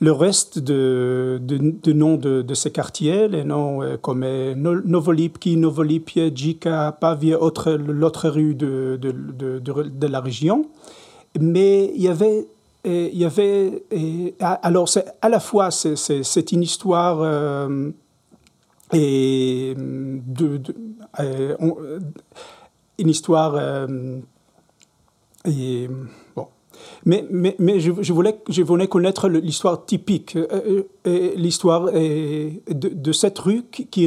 le 0.00 0.12
reste 0.12 0.58
de, 0.58 1.38
de, 1.42 1.92
noms 1.92 2.16
de, 2.16 2.54
ces 2.54 2.72
quartiers, 2.72 3.28
les 3.28 3.44
noms 3.44 3.82
euh, 3.82 3.98
comme 3.98 4.22
euh, 4.24 4.54
Novolipki, 4.54 5.58
Novolipie, 5.58 6.32
Djika, 6.34 6.96
Pavie, 6.98 7.32
l'autre 7.32 8.28
rue 8.30 8.54
de, 8.54 8.98
de, 9.00 10.06
la 10.06 10.20
région. 10.20 10.66
Mais 11.38 11.92
il 11.94 12.02
y 12.02 12.08
avait 12.08 12.46
il 12.82 13.18
y 13.18 13.26
avait 13.26 13.84
alors 14.40 14.88
c'est 14.88 15.04
à 15.20 15.28
la 15.28 15.38
fois 15.38 15.70
c'est 15.70 16.52
une 16.52 16.62
histoire 16.62 17.20
euh, 17.20 17.90
et 18.94 19.74
de, 19.76 20.62
une 22.98 23.08
histoire 23.08 23.86
et 25.44 25.88
mais, 27.06 27.80
je, 27.80 28.12
voulais, 28.12 28.38
connaître 28.88 29.28
l'histoire 29.28 29.86
typique, 29.86 30.36
euh, 30.36 30.82
euh, 31.06 31.32
l'histoire 31.34 31.90
de, 31.90 32.60
de, 32.68 33.12
cette 33.12 33.38
rue 33.38 33.62
qui, 33.62 34.06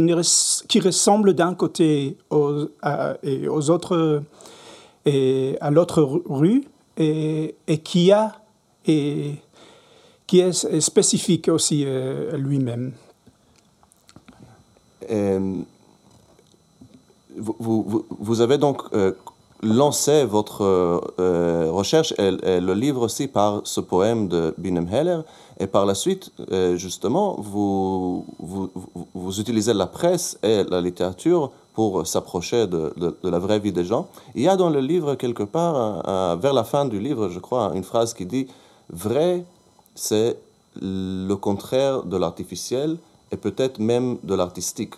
ressemble 0.79 1.33
d'un 1.33 1.55
côté 1.55 2.17
aux, 2.29 2.67
à, 2.83 3.15
autres, 3.69 4.21
et 5.05 5.57
à 5.59 5.71
l'autre 5.71 6.21
rue, 6.25 6.65
et, 6.97 7.55
qui, 7.83 8.11
est 8.11 8.27
spécifique 10.79 11.47
aussi 11.47 11.83
euh, 11.85 12.37
lui-même. 12.37 12.91
Vous, 17.35 18.41
avez 18.41 18.59
donc 18.59 18.83
lancé 19.63 20.25
votre 20.25 20.61
euh, 21.19 21.69
recherche 21.71 22.13
et, 22.17 22.31
le 22.59 22.73
livre 22.73 23.01
aussi 23.01 23.27
par 23.27 23.61
ce 23.63 23.79
poème 23.79 24.27
de 24.27 24.53
Binem 24.57 24.87
Heller. 24.91 25.23
Et 25.59 25.67
par 25.67 25.85
la 25.85 25.95
suite, 25.95 26.31
euh, 26.51 26.75
justement, 26.77 27.35
vous, 27.39 28.25
vous, 28.39 28.71
vous, 29.13 29.39
utilisez 29.39 29.73
la 29.73 29.85
presse 29.87 30.37
et 30.43 30.63
la 30.63 30.81
littérature 30.81 31.51
pour 31.73 32.05
s'approcher 32.05 32.67
de, 32.67 32.93
de, 32.97 33.29
la 33.29 33.39
vraie 33.39 33.59
vie 33.59 33.71
des 33.71 33.85
gens. 33.85 34.07
Il 34.35 34.41
y 34.41 34.47
a 34.47 34.55
dans 34.55 34.69
le 34.69 34.79
livre, 34.79 35.15
quelque 35.15 35.43
part, 35.43 36.37
vers 36.37 36.53
la 36.53 36.63
fin 36.63 36.85
du 36.85 36.99
livre, 36.99 37.29
je 37.29 37.39
crois, 37.39 37.71
une 37.73 37.83
phrase 37.83 38.13
qui 38.13 38.25
dit 38.25 38.47
Vrai, 38.89 39.43
c'est 39.95 40.37
le 40.79 41.33
contraire 41.35 42.03
de 42.03 42.17
l'artificiel 42.17 42.97
et 43.31 43.37
peut-être 43.37 43.79
même 43.79 44.17
de 44.23 44.35
l'artistique. 44.35 44.93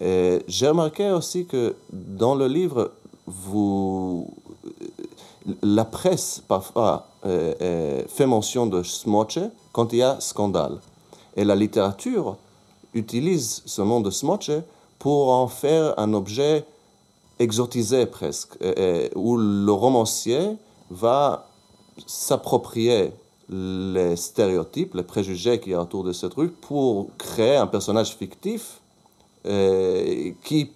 J'ai 0.00 0.68
remarqué 0.68 1.10
aussi 1.10 1.46
que 1.46 1.74
dans 1.92 2.36
le 2.36 2.46
livre, 2.46 2.92
vous, 3.26 4.28
la 5.62 5.84
presse 5.84 6.42
parfois 6.46 7.08
euh, 7.24 7.54
euh, 7.60 8.02
fait 8.08 8.26
mention 8.26 8.66
de 8.66 8.82
smoche 8.82 9.38
quand 9.72 9.92
il 9.92 10.00
y 10.00 10.02
a 10.02 10.20
scandale. 10.20 10.78
Et 11.36 11.44
la 11.44 11.54
littérature 11.54 12.36
utilise 12.94 13.62
ce 13.64 13.82
nom 13.82 14.00
de 14.00 14.10
smoche 14.10 14.50
pour 14.98 15.30
en 15.30 15.48
faire 15.48 15.98
un 15.98 16.12
objet 16.14 16.64
exotisé 17.38 18.06
presque, 18.06 18.56
où 19.16 19.36
le 19.36 19.72
romancier 19.72 20.56
va 20.90 21.48
s'approprier 22.06 23.12
les 23.48 24.16
stéréotypes, 24.16 24.94
les 24.94 25.02
préjugés 25.02 25.58
qu'il 25.58 25.72
y 25.72 25.74
a 25.74 25.80
autour 25.80 26.04
de 26.04 26.12
cette 26.12 26.34
rue 26.34 26.50
pour 26.50 27.08
créer 27.18 27.56
un 27.56 27.66
personnage 27.66 28.14
fictif 28.16 28.81
euh, 29.44 30.30
qui, 30.44 30.68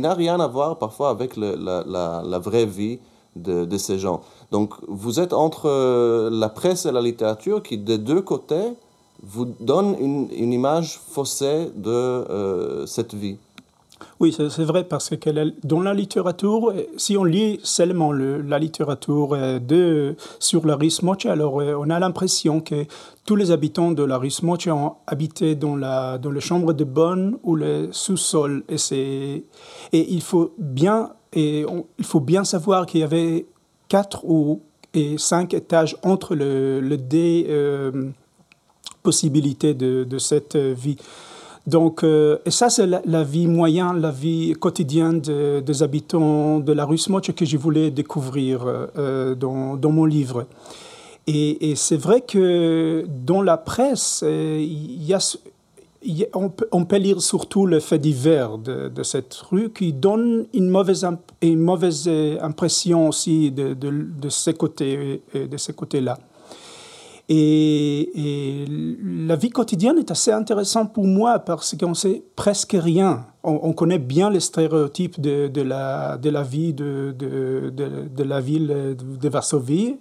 n'a 0.00 0.14
rien 0.14 0.38
à 0.38 0.46
voir 0.46 0.78
parfois 0.78 1.10
avec 1.10 1.36
la, 1.36 2.38
vraie 2.38 2.66
vie 2.66 2.98
de, 3.34 3.76
ces 3.76 3.98
gens. 3.98 4.20
Donc 4.52 4.74
vous 4.86 5.18
êtes 5.18 5.32
entre 5.32 5.68
euh, 5.68 6.30
la 6.30 6.48
presse 6.48 6.86
et 6.86 6.92
la 6.92 7.00
littérature 7.00 7.62
qui, 7.62 7.76
des 7.76 7.98
deux 7.98 8.22
côtés, 8.22 8.74
vous 9.22 9.46
donne 9.58 9.96
une, 9.98 10.28
une 10.36 10.52
image 10.52 11.00
faussée 11.10 11.70
de 11.74 11.90
euh, 11.90 12.86
cette 12.86 13.14
vie. 13.14 13.36
Oui, 14.24 14.32
c'est 14.32 14.64
vrai, 14.64 14.84
parce 14.84 15.10
que 15.10 15.28
dans 15.66 15.82
la 15.82 15.92
littérature, 15.92 16.72
si 16.96 17.14
on 17.18 17.24
lit 17.24 17.60
seulement 17.62 18.10
la 18.10 18.58
littérature 18.58 19.34
euh, 19.34 19.58
de, 19.58 20.16
sur 20.38 20.66
la 20.66 20.76
Rismoche, 20.76 21.26
alors 21.26 21.60
euh, 21.60 21.74
on 21.78 21.90
a 21.90 22.00
l'impression 22.00 22.62
que 22.62 22.86
tous 23.26 23.36
les 23.36 23.50
habitants 23.50 23.92
de 23.92 24.02
la 24.02 24.16
Rismoche 24.16 24.66
ont 24.68 24.94
habité 25.06 25.56
dans, 25.56 25.76
la, 25.76 26.16
dans 26.16 26.30
les 26.30 26.40
chambres 26.40 26.72
de 26.72 26.84
bonne 26.84 27.36
ou 27.42 27.54
le 27.54 27.90
sous-sol. 27.92 28.64
Et, 28.92 29.44
et 29.92 30.14
il, 30.14 30.22
faut 30.22 30.54
bien, 30.56 31.10
et 31.34 31.66
il 31.98 32.04
faut 32.06 32.20
bien 32.20 32.44
savoir 32.44 32.86
qu'il 32.86 33.00
y 33.00 33.04
avait 33.04 33.44
quatre 33.88 34.24
ou 34.24 34.62
et 34.94 35.18
cinq 35.18 35.52
étages 35.52 35.98
entre 36.02 36.34
le, 36.34 36.80
le 36.80 36.96
des 36.96 37.44
euh, 37.50 38.10
possibilités 39.02 39.74
de, 39.74 40.04
de 40.04 40.18
cette 40.18 40.56
vie. 40.56 40.96
Donc, 41.66 42.04
euh, 42.04 42.38
et 42.44 42.50
ça, 42.50 42.68
c'est 42.68 42.86
la, 42.86 43.24
vie 43.24 43.46
moyenne, 43.46 44.00
la 44.00 44.10
vie 44.10 44.52
quotidienne 44.52 45.20
des 45.20 45.82
habitants 45.82 46.60
de 46.60 46.72
la 46.72 46.84
rue 46.84 46.98
Smoche 46.98 47.32
que 47.32 47.46
je 47.46 47.56
voulais 47.56 47.90
découvrir 47.90 48.64
euh, 48.66 49.34
dans, 49.34 49.76
dans, 49.76 49.90
mon 49.90 50.04
livre. 50.04 50.46
Et, 51.26 51.74
c'est 51.74 51.96
vrai 51.96 52.20
que 52.20 53.06
dans 53.08 53.40
la 53.40 53.56
presse, 53.56 54.22
on, 56.34 56.50
peut, 56.84 56.96
lire 56.96 57.22
surtout 57.22 57.64
le 57.64 57.80
fait 57.80 57.98
divers 57.98 58.58
de, 58.58 59.02
cette 59.02 59.32
rue 59.34 59.70
qui 59.70 59.94
donne 59.94 60.44
une 60.52 60.68
mauvaise, 60.68 61.06
impression 62.42 63.08
aussi 63.08 63.50
de, 63.50 63.72
de, 63.72 63.90
de 64.20 64.28
ces 64.28 64.52
côtés-là. 64.52 66.18
Et, 67.28 68.64
la 69.26 69.36
vie 69.36 69.50
quotidienne 69.50 69.98
est 69.98 70.10
assez 70.10 70.30
intéressante 70.30 70.92
pour 70.92 71.06
moi 71.06 71.38
parce 71.38 71.74
qu'on 71.78 71.94
sait 71.94 72.22
presque 72.36 72.76
rien. 72.78 73.26
On, 73.42 73.72
connaît 73.72 73.98
bien 73.98 74.30
les 74.30 74.40
stéréotypes 74.40 75.20
de, 75.20 75.62
la, 75.62 76.18
vie 76.42 76.74
de, 76.74 77.14
la 78.18 78.40
ville 78.40 78.96
de 78.98 79.28
Varsovie 79.28 79.96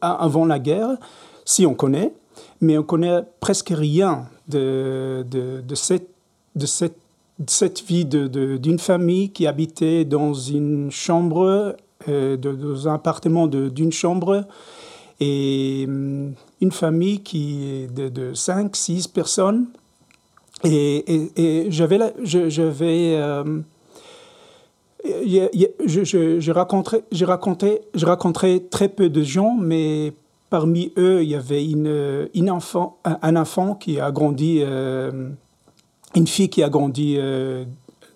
avant 0.00 0.46
la 0.46 0.58
guerre, 0.58 0.96
si 1.44 1.66
on 1.66 1.74
connaît, 1.74 2.12
mais 2.60 2.78
on 2.78 2.82
connaît 2.82 3.22
presque 3.40 3.72
rien 3.74 4.26
de, 4.48 5.24
cette 5.74 6.08
vie 7.86 8.04
d'une 8.04 8.78
famille 8.78 9.30
qui 9.30 9.46
habitait 9.46 10.04
dans 10.04 10.34
une 10.34 10.90
chambre, 10.90 11.76
euh, 12.08 12.36
dans 12.36 12.88
un 12.88 12.94
appartement 12.94 13.46
d'une 13.46 13.92
chambre 13.92 14.46
et 15.20 15.84
hum, 15.86 16.34
une 16.60 16.72
famille 16.72 17.20
qui 17.20 17.64
est 17.64 17.94
de, 17.94 18.08
de 18.08 18.34
5, 18.34 18.74
6 18.74 19.08
personnes. 19.08 19.66
Et, 20.62 21.30
et, 21.36 21.70
j'avais, 21.70 21.98
je, 22.22 22.48
je 22.48 22.62
vais, 22.62 23.16
euh, 23.16 23.60
je, 25.04 26.04
je, 26.04 26.40
je, 26.40 26.52
racontais, 26.52 27.04
je, 27.12 27.24
racontais, 27.24 27.82
je 27.94 28.06
racontais 28.06 28.62
très 28.70 28.88
peu 28.88 29.10
de 29.10 29.22
gens, 29.22 29.54
mais 29.60 30.14
parmi 30.48 30.92
eux, 30.96 31.22
il 31.22 31.28
y 31.28 31.34
avait 31.34 31.64
une, 31.64 32.28
une 32.34 32.50
enfant, 32.50 32.96
un, 33.04 33.36
enfant 33.36 33.74
qui 33.74 34.00
a 34.00 34.10
grandi, 34.10 34.60
euh, 34.62 35.28
une 36.14 36.26
fille 36.26 36.48
qui 36.48 36.62
a 36.62 36.70
grandi 36.70 37.16
euh, 37.18 37.64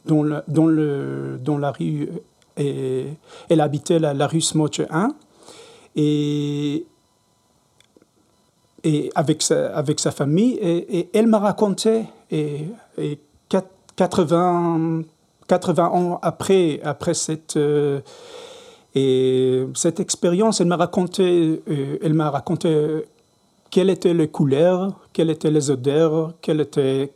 dans, 0.06 0.22
le, 0.22 0.42
dans, 0.48 0.66
le, 0.66 1.38
dans 1.42 1.58
la 1.58 1.72
rue, 1.72 2.08
et 2.56 3.06
elle 3.50 3.60
habitait 3.60 3.98
la, 3.98 4.14
la 4.14 4.26
rue 4.26 4.40
Smoche 4.40 4.80
1. 4.88 5.14
Et, 5.96 6.86
avec, 9.14 9.42
sa, 9.42 10.10
famille. 10.12 10.58
Et, 10.62 11.08
elle 11.12 11.26
m'a 11.26 11.38
raconté, 11.38 12.04
et, 12.30 12.66
et 12.96 13.18
80, 13.96 15.02
80 15.48 15.86
ans 15.88 16.18
après, 16.22 16.80
euh, 17.56 18.00
et 18.94 19.66
cette 19.74 20.00
expérience, 20.00 20.60
elle 20.60 20.66
m'a 20.68 20.76
raconté, 20.76 21.62
euh, 21.68 21.98
elle 22.02 22.14
m'a 22.14 22.30
raconté 22.30 23.04
quelles 23.70 23.90
étaient 23.90 24.14
les 24.14 24.28
couleurs, 24.28 24.92
quelles 25.12 25.30
étaient 25.30 25.50
les 25.50 25.70
odeurs, 25.70 26.34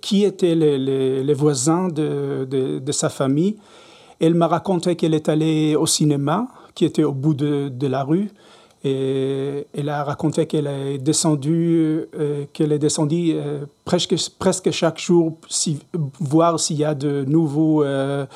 qui 0.01 0.25
étaient 0.25 0.55
les, 0.55 1.35
voisins 1.35 1.89
de, 1.89 2.83
sa 2.91 3.09
famille. 3.09 3.57
Elle 4.21 4.35
m'a 4.35 4.49
raconté 4.49 4.97
qu'elle 4.97 5.15
est 5.15 5.29
allée 5.29 5.77
au 5.77 5.87
cinéma, 5.87 6.49
qui 6.75 6.85
était 6.85 7.05
au 7.05 7.13
bout 7.13 7.35
de 7.35 7.87
la 7.87 8.03
rue. 8.03 8.31
Et 8.85 9.66
elle 9.75 9.88
a 9.88 10.03
raconté 10.03 10.47
qu'elle 10.47 10.66
est 10.66 10.99
descendue, 10.99 12.07
euh, 12.18 12.47
qu'elle 12.53 12.73
est 12.73 12.81
descendue 12.81 13.33
euh, 13.35 13.64
presque, 13.85 14.16
presque 14.38 14.73
chaque 14.73 14.99
jour, 14.99 15.37
si, 15.49 15.79
voir 16.18 16.59
s'il 16.59 16.79
y 16.79 16.85
a 16.85 16.95
de 16.95 17.25
nouveaux 17.25 17.85
euh, 17.85 18.27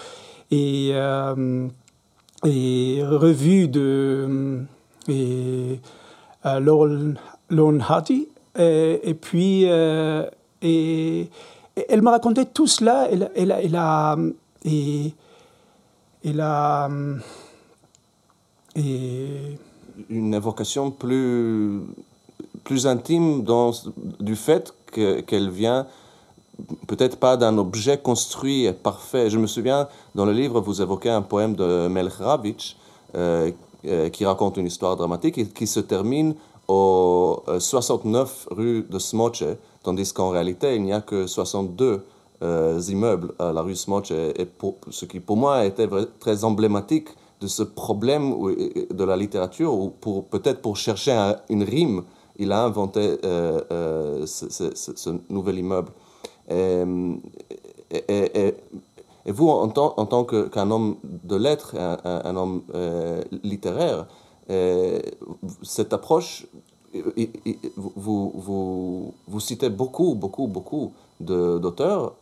et, 0.52 0.90
et 2.44 3.02
revues 3.02 3.66
de 3.66 4.62
et, 5.08 5.80
Lorne 6.44 7.16
Hardy. 7.80 8.28
Et, 8.56 9.00
et, 9.02 9.14
puis, 9.14 9.64
et, 9.64 11.30
elle 11.88 12.02
m'a 12.02 12.12
raconté 12.12 12.46
tout 12.46 12.68
cela. 12.68 13.08
Elle, 13.10 13.32
elle, 13.34 13.56
elle 13.64 13.74
a, 13.74 14.16
et, 14.64 15.12
elle 16.24 16.40
a, 16.40 16.88
et 18.76 19.58
une 20.10 20.34
évocation 20.34 20.90
plus, 20.90 21.80
plus 22.64 22.86
intime 22.86 23.42
dans, 23.42 23.72
du 24.20 24.36
fait 24.36 24.74
qu'elle 24.92 25.50
vient 25.50 25.86
peut-être 26.86 27.18
pas 27.18 27.36
d'un 27.36 27.58
objet 27.58 27.98
construit 27.98 28.64
et 28.64 28.72
parfait. 28.72 29.30
Je 29.30 29.38
me 29.38 29.46
souviens, 29.46 29.88
dans 30.14 30.24
le 30.24 30.32
livre, 30.32 30.60
vous 30.60 30.80
évoquez 30.80 31.10
un 31.10 31.22
poème 31.22 31.54
de 31.54 31.88
Melch 31.88 32.76
euh, 33.14 33.50
euh, 33.86 34.08
qui 34.08 34.24
raconte 34.24 34.56
une 34.56 34.66
histoire 34.66 34.96
dramatique 34.96 35.38
et 35.38 35.46
qui 35.46 35.66
se 35.66 35.80
termine 35.80 36.34
au 36.68 37.42
69 37.58 38.48
euh, 38.50 38.54
rue 38.54 38.86
de 38.88 38.98
Smoche, 38.98 39.44
tandis 39.82 40.12
qu'en 40.12 40.30
réalité, 40.30 40.74
il 40.74 40.82
n'y 40.82 40.92
a 40.92 41.00
que 41.00 41.26
62 41.26 42.04
immeubles 42.88 43.32
à 43.38 43.50
la 43.52 43.62
rue 43.62 43.76
Smoche, 43.76 44.08
ce 44.08 45.04
qui 45.06 45.20
pour 45.20 45.38
moi 45.38 45.64
était 45.64 45.88
très 46.20 46.44
emblématique 46.44 47.08
de 47.40 47.46
ce 47.46 47.62
problème 47.62 48.34
de 48.90 49.04
la 49.04 49.16
littérature, 49.16 49.74
ou 49.74 49.90
pour, 49.90 50.24
peut-être 50.24 50.62
pour 50.62 50.76
chercher 50.76 51.34
une 51.48 51.62
rime, 51.62 52.02
il 52.38 52.52
a 52.52 52.64
inventé 52.64 53.18
euh, 53.24 53.60
euh, 53.70 54.26
ce, 54.26 55.18
nouvel 55.30 55.58
immeuble. 55.58 55.92
Et, 56.48 56.84
et, 57.90 58.54
vous, 59.26 59.48
en, 59.48 59.68
tant, 59.68 60.24
qu'un 60.24 60.70
homme 60.70 60.96
de 61.02 61.36
lettres, 61.36 61.74
un, 61.76 62.36
homme 62.36 62.62
euh, 62.74 63.22
littéraire, 63.42 64.06
cette 65.62 65.92
approche, 65.92 66.46
vous, 67.76 68.32
vous, 68.34 69.14
vous, 69.26 69.40
citez 69.40 69.68
beaucoup, 69.68 70.14
beaucoup, 70.14 70.46
beaucoup 70.46 70.92
d'auteurs 71.20 72.14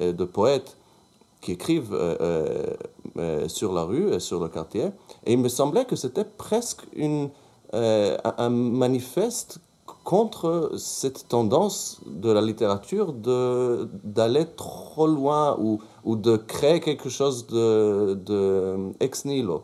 et 0.00 0.12
de 0.12 0.24
poètes 0.24 0.76
qui 1.42 1.52
écrivent 1.52 1.92
euh, 1.92 2.16
euh, 2.20 2.66
euh, 3.18 3.48
sur 3.48 3.74
la 3.74 3.82
rue 3.82 4.18
sur 4.20 4.42
le 4.42 4.48
quartier. 4.48 4.86
Et 5.26 5.34
il 5.34 5.38
me 5.38 5.48
semblait 5.48 5.84
que 5.84 5.96
c'était 5.96 6.24
presque 6.24 6.82
un 7.74 8.48
manifeste 8.48 9.58
contre 10.04 10.72
cette 10.76 11.28
tendance 11.28 12.00
de 12.06 12.30
la 12.30 12.40
littérature 12.40 13.12
d'aller 13.12 14.46
trop 14.56 15.06
loin 15.06 15.56
ou, 15.58 15.80
ou 16.04 16.16
de 16.16 16.36
créer 16.36 16.80
quelque 16.80 17.08
chose 17.08 17.46
de, 17.46 18.14
de 18.14 18.92
ex 19.00 19.24
nihilo. 19.24 19.62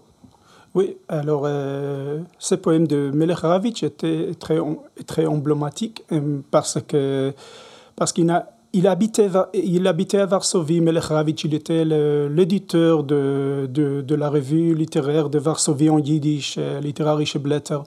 Oui, 0.75 0.97
alors 1.09 1.45
ce 2.39 2.55
poème 2.55 2.87
de 2.87 3.11
Melech 3.13 3.83
était 3.83 4.31
très, 4.39 4.59
très 5.07 5.27
emblématique 5.27 6.05
parce, 6.51 6.79
que, 6.87 7.35
parce 7.97 8.13
qu'il 8.13 8.31
a 8.31 8.58
il 8.73 8.87
habitait, 8.87 9.29
il 9.55 9.87
habitait 9.87 10.19
à 10.19 10.27
Varsovie, 10.27 10.81
Melech 10.81 11.05
il 11.45 11.55
était 11.55 11.85
l'éditeur 11.85 13.03
de, 13.05 13.69
de, 13.71 14.15
la 14.15 14.29
revue 14.29 14.75
littéraire 14.75 15.31
de 15.31 15.39
Varsovie 15.39 15.91
en 15.91 15.99
yiddish, 15.99 16.57
euh, 16.59 16.81
Literarische 16.81 17.39
Blätter. 17.39 17.79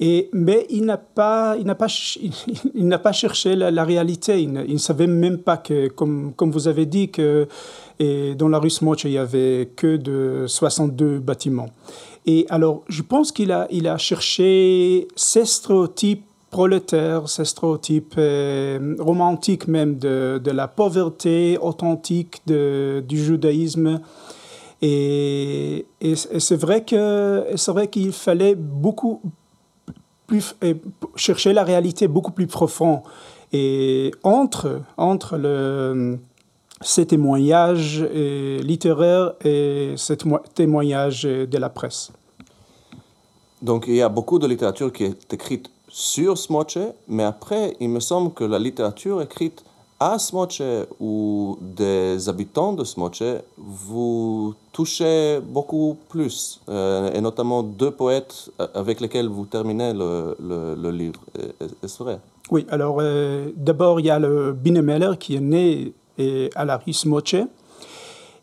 Et, 0.00 0.28
mais 0.32 0.66
il 0.68 0.84
n'a 0.84 0.96
pas, 0.96 1.56
il 1.58 1.64
n'a 1.64 1.74
pas, 1.74 1.86
il 2.74 2.88
n'a 2.88 2.98
pas 2.98 3.12
cherché 3.12 3.54
la, 3.54 3.84
réalité. 3.84 4.40
Il 4.42 4.52
ne, 4.52 4.76
savait 4.78 5.06
même 5.06 5.38
pas 5.38 5.56
que, 5.56 5.88
comme, 5.88 6.32
comme 6.34 6.50
vous 6.50 6.68
avez 6.68 6.86
dit, 6.86 7.10
que 7.10 7.46
dans 8.00 8.48
la 8.48 8.58
rue 8.58 8.70
Smoch, 8.70 9.04
il 9.04 9.12
y 9.12 9.18
avait 9.18 9.70
que 9.76 9.96
de 9.96 10.46
62 10.48 11.20
bâtiments. 11.20 11.70
Et 12.26 12.46
alors, 12.50 12.82
je 12.88 13.02
pense 13.02 13.32
qu'il 13.32 13.52
a, 13.52 13.66
il 13.70 13.86
a 13.86 13.96
cherché 13.96 15.08
ces 15.14 15.44
stéréotypes 15.44 16.24
prolétaire, 16.52 17.28
ce 17.28 17.42
stéréotype 17.44 18.14
euh, 18.18 18.94
romantique 19.00 19.66
même 19.66 19.98
de, 19.98 20.40
la 20.44 20.68
pauvreté 20.68 21.58
authentique 21.58 22.42
du 22.46 23.24
judaïsme. 23.24 24.00
Et, 24.82 25.86
c'est 26.14 26.60
vrai 26.60 26.84
qu'il 26.84 28.12
fallait 28.12 28.54
beaucoup 28.54 29.22
plus 30.26 30.54
chercher 31.16 31.52
la 31.52 31.64
réalité 31.64 32.06
beaucoup 32.06 32.32
plus 32.32 32.46
profonde. 32.46 33.00
Et 33.52 34.12
entre 34.22 34.82
entre 34.96 35.36
le 35.36 36.18
ces 36.80 37.06
témoignages 37.06 38.02
euh, 38.02 38.60
littéraires 38.62 39.34
et 39.44 39.94
ces 39.96 40.16
témoignages 40.54 41.22
de 41.22 41.58
la 41.58 41.68
presse. 41.68 42.10
Donc 43.62 43.84
il 43.86 43.94
y 43.94 44.02
a 44.02 44.08
beaucoup 44.08 44.38
de 44.38 44.46
littérature 44.46 44.92
qui 44.92 45.04
est 45.04 45.32
écrite 45.32 45.70
sur 45.92 46.38
Smoche, 46.38 46.78
mais 47.06 47.22
après, 47.22 47.76
il 47.78 47.90
me 47.90 48.00
semble 48.00 48.32
que 48.32 48.44
la 48.44 48.58
littérature 48.58 49.20
écrite 49.20 49.62
à 50.00 50.18
Smoche 50.18 50.62
ou 50.98 51.58
des 51.60 52.28
habitants 52.28 52.72
de 52.72 52.82
Smoche, 52.82 53.22
vous 53.58 54.54
touchez 54.72 55.38
beaucoup 55.40 55.98
plus, 56.08 56.60
euh, 56.68 57.12
et 57.12 57.20
notamment 57.20 57.62
deux 57.62 57.90
poètes 57.90 58.50
avec 58.74 59.00
lesquels 59.00 59.28
vous 59.28 59.44
terminez 59.44 59.92
le, 59.92 60.34
le, 60.40 60.90
livre. 60.90 61.20
Est-ce 61.84 62.02
vrai? 62.02 62.18
Oui, 62.50 62.66
alors 62.70 62.96
euh, 63.00 63.50
d'abord, 63.54 64.00
il 64.00 64.06
y 64.06 64.10
a 64.10 64.18
le 64.18 64.52
Binemeller 64.52 65.12
qui 65.20 65.36
est 65.36 65.40
né 65.40 65.92
et 66.18 66.50
à 66.54 66.64
la 66.64 66.78
rue 66.78 66.94
Smoche. 66.94 67.36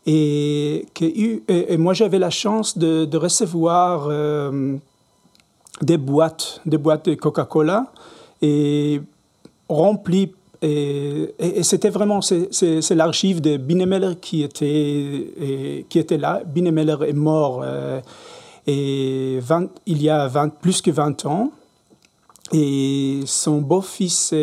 Et, 0.06 0.86
et, 1.00 1.76
moi, 1.76 1.92
j'avais 1.92 2.18
la 2.18 2.30
chance 2.30 2.78
de, 2.78 3.16
recevoir 3.16 4.06
euh, 4.08 4.76
des 5.80 5.96
boîtes, 5.96 6.60
des 6.66 6.78
boîtes 6.78 7.08
de 7.08 7.14
Coca-Cola 7.14 7.92
et 8.42 9.00
remplies. 9.68 10.32
Et, 10.62 11.62
c'était 11.62 11.88
vraiment, 11.88 12.20
c'est 12.20 12.94
l'archive 12.94 13.40
de 13.40 13.56
Binemeller 13.56 14.14
qui 14.20 14.42
était, 14.42 15.86
qui 15.88 15.98
était 15.98 16.18
là. 16.18 16.42
Binemeller 16.44 16.96
est 17.08 17.14
mort 17.14 17.62
euh, 17.64 18.00
il 18.66 20.02
y 20.02 20.10
a 20.10 20.28
20, 20.28 20.58
plus 20.60 20.82
que 20.82 20.90
20 20.90 21.26
ans. 21.26 21.50
Et 22.52 23.20
son 23.26 23.58
beau-fils 23.58 24.34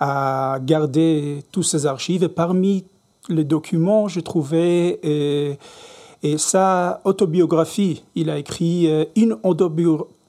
a 0.00 0.58
gardé 0.62 1.44
tous 1.52 1.62
ces 1.62 1.86
archives. 1.86 2.24
Et 2.24 2.28
parmi 2.28 2.84
les 3.28 3.44
documents, 3.44 4.08
je 4.08 4.20
trouvais 4.20 4.98
et, 6.22 6.38
sa 6.38 7.00
autobiographie. 7.04 8.02
Il 8.14 8.30
a 8.30 8.38
écrit 8.38 8.90
euh, 8.90 9.04
une 9.16 9.36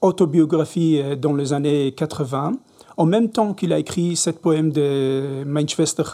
autobiographie 0.00 1.00
euh, 1.00 1.16
dans 1.16 1.34
les 1.34 1.52
années 1.52 1.92
80, 1.92 2.52
en 2.96 3.06
même 3.06 3.30
temps 3.30 3.54
qu'il 3.54 3.72
a 3.72 3.78
écrit 3.78 4.16
cette 4.16 4.40
poème 4.40 4.70
de 4.70 5.44
Mein 5.46 5.68
Schwester 5.68 6.04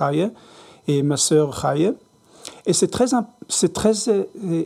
et 0.87 1.03
ma 1.03 1.17
sœur 1.17 1.59
Chaye. 1.61 1.93
Et 2.67 2.73
c'est 2.73 2.89
très, 2.89 3.07
c'est 3.49 3.73
très, 3.73 4.09
euh, 4.09 4.65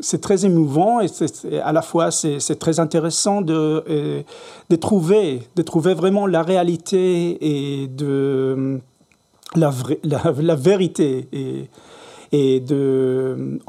c'est 0.00 0.20
très 0.20 0.44
émouvant 0.44 1.00
et, 1.00 1.08
à 1.60 1.72
la 1.72 1.82
fois 1.82 2.10
c'est 2.10 2.58
très 2.58 2.80
intéressant 2.80 3.40
de, 3.40 4.24
de, 4.68 4.76
trouver, 4.76 5.42
de 5.54 5.62
trouver 5.62 5.94
vraiment 5.94 6.26
la 6.26 6.42
réalité 6.42 7.38
et 7.40 7.86
de 7.86 8.80
la, 9.54 9.72
la, 10.02 10.54
vérité 10.54 11.28
et 12.32 12.60
de, 12.60 13.60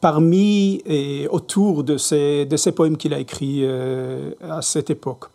parmi 0.00 0.82
et 0.86 1.28
autour 1.28 1.84
de 1.84 1.96
ces, 1.96 2.46
de 2.46 2.56
ces 2.56 2.72
poèmes 2.72 2.96
qu'il 2.96 3.14
a 3.14 3.18
écrits 3.18 3.60
euh, 3.62 4.32
à 4.40 4.62
cette 4.62 4.90
époque. 4.90 5.26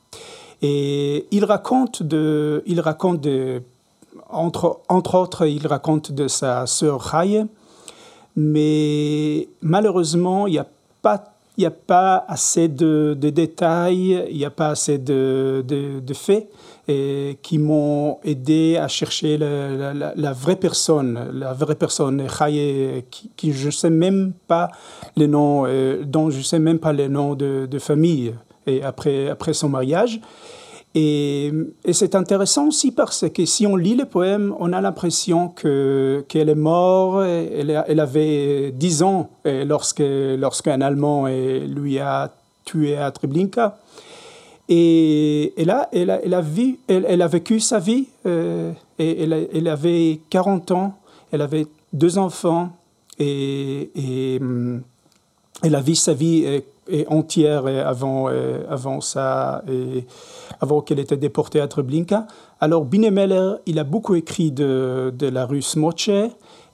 Et 0.62 1.28
il 1.32 1.45
raconte, 1.45 2.01
de, 2.01 2.63
il 2.65 2.80
raconte 2.80 3.21
de, 3.21 3.62
entre, 4.30 4.80
entre 4.89 5.15
autres, 5.15 5.45
il 5.45 5.67
raconte 5.67 6.12
de 6.12 6.28
sa 6.28 6.65
sœur 6.65 7.13
Haye, 7.13 7.45
mais 8.36 9.47
malheureusement, 9.62 10.47
il 10.47 10.54
n'y 10.54 10.60
a 10.60 10.67
pas 11.01 11.32
a 11.63 11.71
pas 11.71 12.25
assez 12.28 12.67
de, 12.67 13.15
détails, 13.21 14.25
il 14.30 14.38
n'y 14.38 14.43
a 14.43 14.49
pas 14.49 14.69
assez 14.69 14.97
de, 14.97 15.63
de, 15.65 16.13
faits 16.13 16.49
et, 16.88 17.38
qui 17.41 17.58
m'ont 17.58 18.19
aidé 18.24 18.78
à 18.78 18.88
chercher 18.88 19.38
la, 19.38 20.34
vraie 20.34 20.56
personne, 20.56 21.30
la 21.34 21.54
vraie 21.54 21.76
personne, 21.76 22.28
qui, 23.10 23.32
qui 23.36 23.54
je 23.54 23.67
ne 23.67 23.71
sais 23.71 23.89
même 23.89 24.34
pas 24.48 24.69
le 25.17 25.28
nom, 25.28 25.65
euh, 25.65 26.04
dont 26.04 26.30
je 26.30 26.38
ne 26.38 26.43
sais 26.43 26.60
même 26.60 26.80
pas 26.80 26.93
le 26.93 27.08
nom 27.08 27.36
de, 27.36 27.80
famille 27.80 28.34
et 28.67 28.84
après, 28.84 29.30
après 29.30 29.54
son 29.54 29.69
mariage. 29.69 30.19
Et, 30.98 31.52
c'est 31.91 32.15
intéressant 32.15 32.67
aussi 32.67 32.91
parce 32.91 33.26
que 33.30 33.45
si 33.45 33.67
on 33.67 33.76
lit 33.76 33.95
le 33.95 34.06
poème, 34.06 34.56
on 34.60 34.71
a 34.71 34.80
l'impression 34.80 35.50
qu'elle 35.50 36.50
est 36.50 36.56
morte, 36.56 37.26
elle, 37.26 38.00
avait 38.00 38.71
10 38.71 39.04
ans 39.04 39.30
lorsqu'un 39.45 40.82
Allemand 40.82 41.28
lui 41.28 42.00
a 42.00 42.32
tué 42.63 42.98
à 42.98 43.12
Treblinka. 43.12 43.78
Et, 44.67 45.54
elle 45.58 45.69
a, 45.69 45.89
elle, 45.91 47.21
a 47.21 47.28
vécu 47.28 47.60
sa 47.60 47.80
vie, 47.80 48.08
euh, 48.25 48.71
elle, 48.97 49.67
avait 49.67 50.19
40 50.30 50.71
ans, 50.71 50.97
elle 51.32 51.41
avait 51.41 51.67
deux 51.93 52.17
enfants, 52.17 52.71
et, 53.19 53.91
et 53.95 54.39
elle 55.63 55.75
a 55.75 55.82
vu 55.82 55.95
sa 55.95 56.13
vie 56.13 56.62
et 56.89 57.08
entière 57.08 57.65
avant, 57.67 58.28
avant 58.69 59.01
ça, 59.01 59.63
avant 60.60 60.82
qu'elle 60.82 60.99
était 60.99 61.17
déportée 61.17 61.62
à 61.62 61.67
Treblinka. 61.67 62.28
Alors 62.60 62.86
Binemeller, 62.86 63.54
il 63.65 63.80
a 63.80 63.84
beaucoup 63.84 64.15
écrit 64.15 64.51
de, 64.51 65.13
de 65.17 65.28
la 65.28 65.45
rue 65.45 65.62
Smoche 65.62 66.10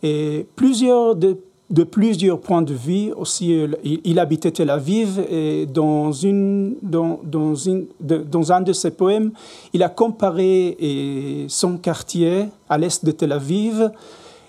et 0.04 0.48
plusieurs 0.56 1.16
de, 1.16 1.38
de, 1.72 1.84
plusieurs 1.84 2.40
points 2.40 2.62
de 2.62 2.74
vue 2.74 3.12
aussi. 3.14 3.52
Il, 3.84 4.02
il 4.04 4.20
habitait 4.20 4.52
Tel 4.52 4.70
Aviv 4.70 5.20
et 5.30 5.66
dans, 5.66 6.12
une, 6.12 6.76
dans, 6.82 7.20
dans, 7.24 7.56
une, 7.56 7.88
dans 8.00 8.52
un 8.52 8.62
de 8.62 8.74
ses 8.74 8.92
poèmes, 8.92 9.32
il 9.74 9.84
a 9.84 9.90
comparé 9.90 10.76
et 10.80 11.46
son 11.48 11.78
quartier 11.78 12.48
à 12.70 12.78
l'est 12.78 13.04
de 13.04 13.12
Tel 13.12 13.32
Aviv 13.32 13.92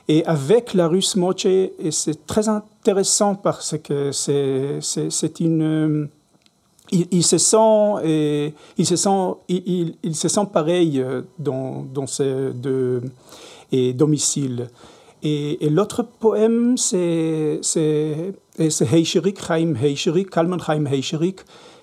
et 0.09 0.25
avec 0.27 0.75
la 0.75 0.89
rue 0.89 1.03
Smoche. 1.03 1.47
Et 1.47 1.73
c'est 1.91 2.27
très 2.27 2.49
intéressant 2.49 3.35
parce 3.35 3.77
que 3.83 4.11
c'est 4.13 5.41
une... 5.41 6.09
Il, 6.95 7.07
il, 7.11 7.25
se 7.25 7.39
sent, 7.39 8.05
et, 8.05 8.53
il, 8.77 8.85
se 8.85 8.97
sent, 8.97 9.09
il, 9.49 9.95
il, 10.03 10.15
se 10.15 10.29
sent 10.29 10.47
pareil 10.53 11.01
euh, 11.01 11.23
dans, 11.39 11.87
dans 11.91 12.07
ces 12.07 12.51
deux 12.53 13.01
domiciles. 13.95 14.69
Et, 15.23 15.69
l'autre 15.71 16.03
poème, 16.03 16.77
c'est 16.77 17.61
Heicherik, 18.59 19.39
Chaim 19.41 19.75
Heicherik, 19.81 20.31
Kalman 20.31 20.59
Chaim 20.59 20.85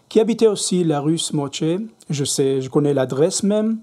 qui 0.10 0.20
habitait 0.20 0.48
aussi 0.48 0.84
la 0.84 1.00
rue 1.00 1.18
Smoche. 1.18 1.64
Je, 2.10 2.24
sais, 2.26 2.62
je 2.62 2.70
connais 2.70 2.94
l'adresse 2.94 3.44
même. 3.44 3.78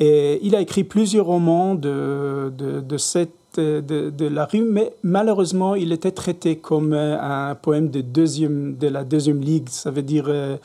Et 0.00 0.40
il 0.42 0.56
a 0.56 0.60
écrit 0.60 0.84
plusieurs 0.84 1.26
romans 1.26 1.74
de, 1.74 2.52
de, 2.56 4.26
la 4.26 4.46
rue, 4.46 4.62
mais 4.62 4.94
malheureusement, 5.02 5.74
il 5.74 5.92
était 5.92 6.12
traité 6.12 6.56
comme 6.56 6.92
un 6.92 7.54
poème 7.54 7.90
de, 7.90 8.00
deuxième, 8.00 8.76
de 8.76 8.88
la 8.88 9.04
deuxième 9.04 9.40
ligue, 9.40 9.68
ça 9.68 9.90
veut 9.90 10.02
dire 10.02 10.26
euh, 10.28 10.56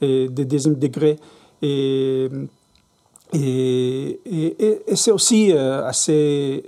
de 0.00 0.44
deuxième 0.44 0.76
degré. 0.76 1.18
Et, 1.62 2.28
et, 3.32 4.20
et, 4.26 4.96
c'est 4.96 5.10
aussi 5.10 5.52
euh, 5.52 5.86
assez 5.86 6.62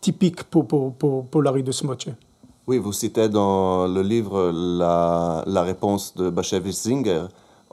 typique 0.00 0.44
pour, 0.44 0.66
pour, 0.66 0.94
pour, 0.94 1.26
pour, 1.26 1.42
la 1.42 1.50
rue 1.50 1.62
de 1.62 1.72
Smoche. 1.72 2.08
Oui, 2.66 2.78
vous 2.78 2.92
citez 2.92 3.28
dans 3.28 3.86
le 3.86 4.02
livre 4.02 4.50
la, 4.52 5.42
la 5.46 5.62
réponse 5.62 6.14
de 6.14 6.30
Bashevis 6.30 6.82
Zinger 6.82 7.24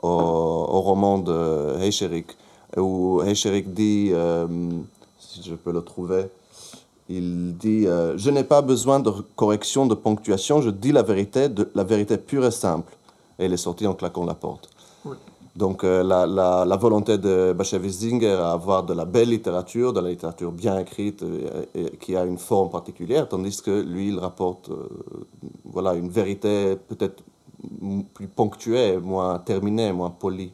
au, 0.02 0.08
au 0.08 0.80
roman 0.80 1.18
de 1.18 1.76
Heicherik 1.80 2.36
où 2.76 3.22
Hecherik 3.22 3.72
dit, 3.72 4.10
euh, 4.12 4.46
si 5.18 5.42
je 5.42 5.54
peux 5.54 5.72
le 5.72 5.82
trouver, 5.82 6.26
il 7.08 7.56
dit 7.56 7.86
euh, 7.86 8.18
Je 8.18 8.30
n'ai 8.30 8.44
pas 8.44 8.60
besoin 8.60 9.00
de 9.00 9.10
correction 9.36 9.86
de 9.86 9.94
ponctuation, 9.94 10.60
je 10.60 10.70
dis 10.70 10.92
la 10.92 11.02
vérité, 11.02 11.48
de, 11.48 11.70
la 11.74 11.84
vérité 11.84 12.18
pure 12.18 12.44
et 12.44 12.50
simple. 12.50 12.92
Et 13.38 13.46
il 13.46 13.52
est 13.52 13.56
sorti 13.56 13.86
en 13.86 13.94
claquant 13.94 14.26
la 14.26 14.34
porte. 14.34 14.68
Donc 15.58 15.82
euh, 15.82 16.04
la, 16.04 16.76
volonté 16.76 17.18
de 17.18 17.52
Bashevis 17.52 17.90
Zinger 17.90 18.38
à 18.40 18.52
avoir 18.52 18.84
de 18.84 18.94
la 18.94 19.04
belle 19.04 19.30
littérature, 19.30 19.92
de 19.92 20.00
la 20.00 20.10
littérature 20.10 20.52
bien 20.52 20.78
écrite, 20.78 21.24
et, 21.74 21.96
qui 21.98 22.16
a 22.16 22.24
une 22.24 22.38
forme 22.38 22.70
particulière, 22.70 23.28
tandis 23.28 23.60
que 23.60 23.82
lui, 23.82 24.08
il 24.08 24.18
rapporte 24.20 24.70
voilà, 25.64 25.94
une 25.94 26.10
vérité 26.10 26.76
peut-être 26.88 27.24
plus 28.14 28.28
ponctuée, 28.28 28.98
moins 28.98 29.40
terminée, 29.40 29.92
moins 29.92 30.10
polie. 30.10 30.52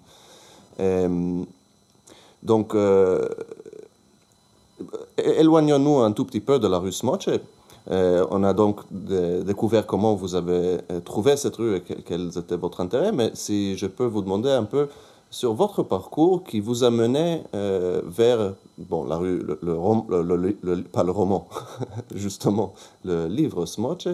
Donc, 2.44 2.74
euh, 2.74 3.26
éloignons-nous 5.16 6.00
un 6.00 6.12
tout 6.12 6.26
petit 6.26 6.40
peu 6.40 6.58
de 6.58 6.68
la 6.68 6.78
rue 6.78 6.92
Smoche. 6.92 7.30
Euh, 7.90 8.27
on 8.31 8.42
a 8.42 8.53
donc 8.53 8.81
découvert 8.90 9.87
comment 9.87 10.14
vous 10.14 10.35
avez 10.35 10.79
euh, 10.90 11.01
trouvé 11.05 11.37
cette 11.37 11.57
rue 11.57 11.77
et 11.77 11.81
quels 11.83 12.38
étaient 12.38 12.57
votre 12.57 12.81
intérêt, 12.81 13.12
mais 13.12 13.31
si 13.35 13.77
je 13.77 13.87
peux 13.87 14.07
vous 14.07 14.23
demander 14.23 14.51
un 14.51 14.64
peu 14.64 14.88
sur 15.31 15.53
votre 15.53 15.83
parcours 15.83 16.44
qui 16.44 16.61
vous 16.61 16.85
a 16.85 16.90
mené 16.90 17.42
vers 17.53 18.55
bon, 18.79 19.05
la 19.05 19.16
rue, 19.16 19.42
le, 19.62 20.83
pas 20.83 21.03
le 21.03 21.11
roman, 21.11 21.49
justement, 22.14 22.73
le 23.05 23.27
livre 23.27 23.66
Smoche. 23.66 24.07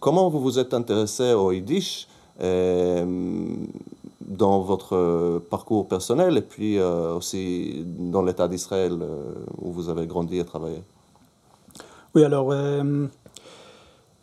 comment 0.00 0.30
vous 0.30 0.40
vous 0.40 0.58
êtes 0.58 0.72
intéressé 0.72 1.34
au 1.34 1.52
Yiddish 1.52 2.08
dans 4.26 4.60
votre 4.60 5.38
parcours 5.50 5.88
personnel 5.88 6.36
et 6.36 6.42
puis 6.42 6.78
euh, 6.78 7.14
aussi 7.14 7.84
dans 7.86 8.22
l'État 8.22 8.48
d'Israël 8.48 8.98
euh, 9.00 9.34
où 9.58 9.72
vous 9.72 9.88
avez 9.88 10.06
grandi 10.06 10.38
et 10.38 10.44
travaillé? 10.44 10.82
Oui, 12.16 12.24
alors, 12.24 12.48
euh, 12.50 13.06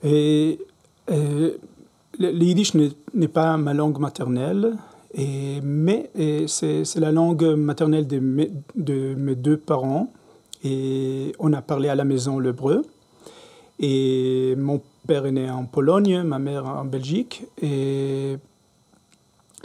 et, 0.04 0.58
le 1.08 1.60
yiddish 2.20 2.74
n'est 2.74 3.28
pas 3.28 3.56
ma 3.58 3.76
langue 3.76 4.00
maternelle, 4.00 4.74
mais 5.16 6.10
c'est 6.48 6.96
la 6.96 7.12
langue 7.12 7.44
maternelle 7.56 8.08
de 8.08 8.18
mes, 8.18 8.52
de 8.76 9.14
mes, 9.14 9.36
deux 9.36 9.58
parents. 9.58 10.12
Et 10.64 11.34
on 11.38 11.54
a 11.54 11.62
parlé 11.62 11.88
à 11.88 11.94
la 11.94 12.04
maison 12.04 12.40
l'hébreu. 12.40 12.84
Et 13.80 14.56
mon 14.58 14.82
père 15.06 15.28
est 15.28 15.32
né 15.32 15.52
en 15.52 15.66
Pologne, 15.66 16.24
ma 16.24 16.40
mère 16.40 16.66
en 16.66 16.86
Belgique. 16.86 17.46
Et 17.62 18.38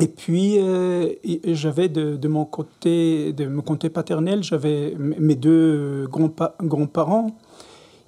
et 0.00 0.06
puis, 0.06 0.58
euh, 0.58 1.12
j'avais 1.44 1.88
de, 1.88 2.28
mon 2.28 2.44
côté, 2.44 3.32
de 3.32 3.46
mon 3.46 3.62
côté 3.62 3.90
paternel, 3.90 4.44
j'avais 4.44 4.94
mes 4.96 5.34
deux 5.34 6.06
grands-parents. 6.06 7.36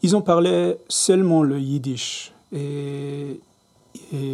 Ils 0.03 0.17
ont 0.17 0.23
parlé 0.23 0.77
seulement 0.89 1.43
le 1.43 1.59
yiddish. 1.59 2.33
Et, 2.53 3.41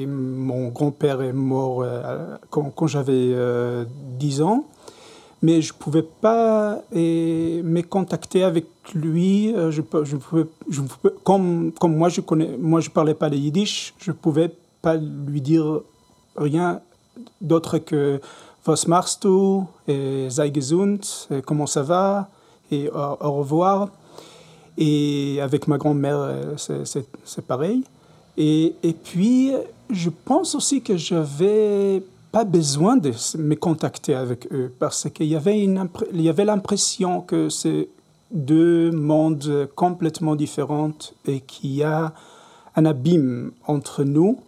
mon 0.07 0.69
grand-père 0.69 1.23
est 1.23 1.33
mort 1.33 1.83
euh, 1.83 2.37
quand, 2.51 2.87
j'avais 2.87 3.35
10 4.19 4.43
ans. 4.43 4.65
Mais 5.43 5.61
je 5.61 5.73
ne 5.73 5.79
pouvais 5.79 6.03
pas 6.03 6.81
me 6.93 7.81
contacter 7.83 8.43
avec 8.43 8.67
lui. 8.95 9.55
Je, 9.55 9.83
je 10.05 10.17
pouvais, 10.17 10.47
comme, 11.25 11.73
moi, 11.83 12.09
je 12.09 12.21
ne 12.21 12.57
moi, 12.57 12.81
je 12.81 12.91
parlais 12.91 13.15
pas 13.15 13.29
le 13.29 13.37
yiddish, 13.37 13.95
je 13.99 14.13
ne 14.13 14.17
pouvais 14.17 14.51
pas 14.81 14.97
lui 14.97 15.41
dire 15.41 15.81
rien 16.37 16.81
d'autres 17.41 17.79
que 17.79 18.21
Was 18.67 18.85
machst 18.89 19.27
du 19.27 19.61
et 19.87 20.29
Sei 20.29 20.53
gesund, 20.53 21.05
et 21.31 21.41
comment 21.43 21.67
ça 21.67 21.83
va? 21.83 22.29
et 22.71 22.91
au, 22.91 23.33
revoir. 23.33 23.89
Et 24.79 25.39
avec 25.41 25.69
ma 25.69 25.79
grand-mère, 25.79 26.19
euh, 26.19 26.55
c'est 26.57 27.47
pareil. 27.47 27.83
Et, 28.37 28.75
puis, 29.05 29.53
je 29.91 30.11
pense 30.11 30.55
aussi 30.55 30.83
que 30.83 30.97
j'avais 30.97 32.03
pas 32.33 32.45
besoin 32.45 32.97
de 32.97 33.13
me 33.39 33.55
contacter 33.55 34.15
avec 34.15 34.53
eux 34.53 34.71
parce 34.79 35.09
qu'il 35.09 35.27
y 35.27 35.37
avait 36.29 36.45
l'impression 36.45 37.23
que 37.23 37.49
c'est 37.49 37.89
deux 38.31 38.91
mondes 38.91 39.69
complètement 39.75 40.37
différents 40.37 40.93
et 41.27 41.41
qu'il 41.41 41.75
y 41.75 41.83
a 41.83 42.13
un 42.75 42.85
abîme 42.85 43.53
entre 43.67 44.05
nous 44.05 44.39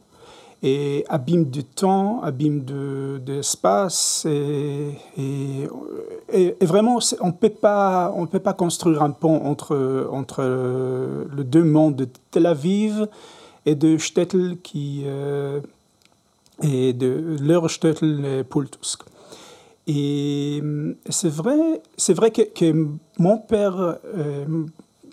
et 0.62 1.04
abîme 1.08 1.44
du 1.44 1.64
temps, 1.64 2.20
abîme 2.22 2.64
de, 2.64 3.20
l'espace. 3.26 4.26
Et, 4.26 5.68
vraiment, 6.60 6.98
on 7.20 7.28
ne 7.28 7.32
peut 7.32 7.50
pas 8.40 8.52
construire 8.56 9.02
un 9.02 9.10
pont 9.10 9.44
entre, 9.44 10.08
entre 10.10 10.42
le 10.42 11.44
deux 11.44 11.64
mondes 11.64 11.96
de 11.96 12.08
Tel 12.30 12.46
Aviv 12.46 13.06
et 13.66 13.74
de 13.74 13.98
Stettel 13.98 14.58
qui, 14.62 15.02
euh, 15.06 15.60
et 16.62 16.92
de 16.92 17.36
leur 17.40 17.70
Stettel 17.70 18.24
et 18.24 18.44
Pultusk. 18.44 19.02
Et 19.86 20.62
c'est 21.08 21.30
vrai, 21.30 21.80
vrai 22.08 22.30
que, 22.30 22.42
que, 22.42 22.86
mon 23.18 23.38
père, 23.38 23.96
euh, 24.16 24.44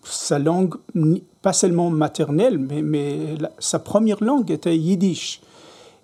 sa 0.06 0.40
langue 0.40 0.76
pas 1.42 1.54
seulement 1.54 1.90
maternelle, 1.90 2.58
mais, 2.58 2.82
mais 2.82 3.36
sa 3.60 3.80
première 3.80 4.24
langue 4.24 4.52
était 4.52 4.78
yiddish. 4.78 5.42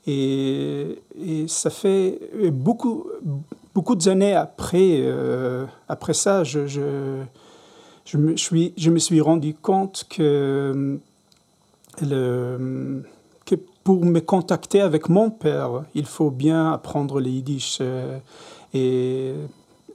Et, 0.07 0.97
ça 1.47 1.69
fait 1.69 2.19
beaucoup, 2.51 3.07
beaucoup 3.73 3.95
d'années 3.95 4.33
après, 4.33 5.01
euh, 5.01 5.65
après 5.87 6.13
ça, 6.13 6.43
je, 6.43 6.67
je, 6.67 7.21
je, 8.05 8.17
me 8.17 8.35
suis, 8.35 8.73
je 8.77 8.89
me 8.89 8.99
suis 8.99 9.21
rendu 9.21 9.53
compte 9.53 10.05
que, 10.09 10.99
le, 12.01 13.03
que 13.45 13.55
pour 13.83 14.03
me 14.05 14.19
contacter 14.19 14.81
avec 14.81 15.09
mon 15.09 15.29
père, 15.29 15.83
il 15.93 16.05
faut 16.05 16.31
bien 16.31 16.71
apprendre 16.71 17.19
le 17.19 17.29
yiddish. 17.29 17.77
Euh, 17.81 18.17
et, 18.73 19.33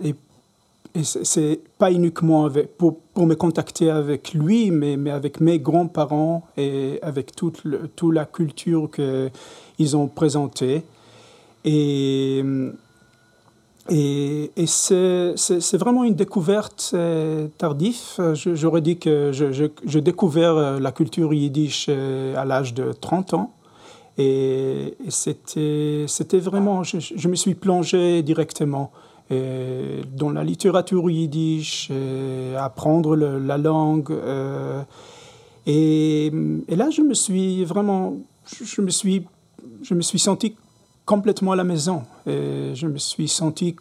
et 0.05 0.15
et 0.97 1.05
c'est 1.05 1.61
pas 1.79 1.93
uniquement 1.93 2.49
pour, 2.79 2.97
me 3.17 3.35
contacter 3.35 3.91
avec 3.91 4.33
lui, 4.33 4.71
mais, 4.71 5.11
avec 5.11 5.41
mes 5.41 5.59
grands-parents 5.59 6.47
et 6.57 6.99
avec 7.03 7.37
toute, 7.37 7.63
toute 7.97 8.15
la 8.15 8.25
culture 8.25 8.89
qu'ils 8.91 9.97
ont 9.97 10.09
présentée. 10.09 10.85
Et, 11.65 12.43
et, 13.91 14.51
et 14.57 14.67
c'est 14.67 15.77
vraiment 15.77 16.05
une 16.05 16.15
découverte 16.15 16.95
tardive. 17.59 18.35
J'aurais 18.35 18.81
dit 18.81 18.97
que 18.97 19.33
j'ai 19.33 20.01
découvert 20.01 20.57
euh, 20.57 20.81
la 20.81 20.93
culture 20.93 21.35
yiddish 21.35 21.87
euh, 21.89 22.35
à 22.37 22.45
l'âge 22.47 22.73
de 22.73 22.93
30 22.93 23.35
ans. 23.35 23.53
Et, 24.17 24.97
et 25.05 25.11
c'était 25.11 26.39
vraiment, 26.39 26.83
je, 26.85 26.99
je, 27.01 27.29
me 27.29 27.35
suis 27.35 27.55
plongé 27.55 28.23
directement 28.23 28.91
dans 29.31 30.31
la 30.31 30.45
littérature 30.45 31.11
yiddish, 31.11 31.91
apprendre 32.57 33.17
la 33.17 33.59
langue. 33.59 34.13
Euh, 34.13 34.83
et, 35.67 36.31
là, 36.69 36.91
je 36.91 37.03
me 37.03 37.15
suis 37.15 37.65
vraiment, 37.65 38.17
je, 38.47 38.81
me 38.81 38.91
suis, 38.91 39.27
je 39.83 39.95
me 39.95 40.03
suis 40.03 40.19
senti 40.19 40.55
complètement 41.05 41.53
à 41.53 41.57
la 41.57 41.65
maison. 41.65 42.03
Je 42.27 42.87
me 42.87 42.99
suis 42.99 43.29
senti 43.29 43.77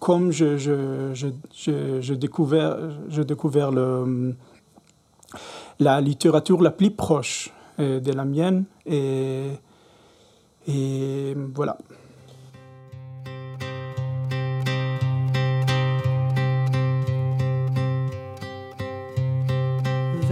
comme 0.00 0.32
je, 0.32 0.56
je, 0.56 1.14
je, 1.14 2.00
je 2.00 2.14
découvert, 2.14 3.70
la 5.78 6.00
littérature 6.00 6.60
la 6.60 6.72
plus 6.72 6.90
proche 6.90 7.50
euh, 7.78 8.00
de 8.00 8.12
la 8.12 8.24
mienne. 8.24 8.64
Et 8.84 9.52
voilà. 11.54 11.78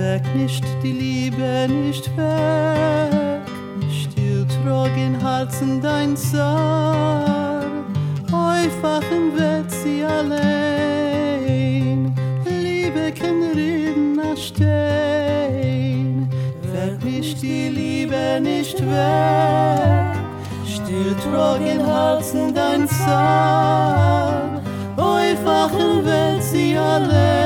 Weg, 0.00 0.22
nicht 0.34 0.64
die 0.82 0.92
Liebe, 0.92 1.68
nicht 1.68 2.10
weg. 2.16 3.42
Still 4.02 4.46
trog 4.62 4.96
in 4.96 5.14
Herzen 5.20 5.80
dein 5.80 6.16
Zar, 6.16 7.62
Eufachen 8.32 9.36
wird 9.36 9.70
sie 9.70 10.02
allein. 10.04 10.40
Liebe 12.46 13.12
kann 13.12 13.42
reden 13.54 14.16
nach 14.16 14.36
Stein, 14.36 16.28
weg 16.72 17.04
nicht 17.04 17.42
die 17.42 17.68
Liebe, 17.68 18.40
nicht 18.40 18.80
weg. 18.80 20.16
Still 20.66 21.14
trog 21.24 21.60
in 21.60 21.84
Herzen 21.84 22.54
dein 22.54 22.88
Zar, 22.88 24.62
Eufachen 24.96 26.04
wird 26.04 26.42
sie 26.42 26.76
allein. 26.76 27.39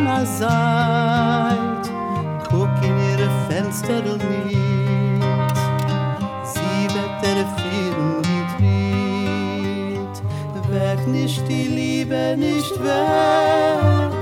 On 0.00 0.06
a 0.06 0.24
Seid. 0.38 1.84
Guck 2.50 2.74
in 2.82 2.94
ihre 3.10 3.30
Fenster 3.48 4.02
und 4.12 4.22
nicht 4.30 5.22
Sie 6.52 6.84
wird 6.94 7.14
der 7.22 7.40
Frieden 7.54 8.22
gedreht 8.22 10.16
Weg 10.70 11.00
nicht 11.08 11.42
die 11.48 11.66
Liebe 11.80 12.36
nicht 12.38 12.74
weg. 12.82 14.12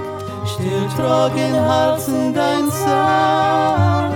Still 0.52 0.86
trog 0.96 1.34
in 1.36 1.54
Herzen 1.54 2.34
dein 2.34 2.70
Zart 2.70 4.14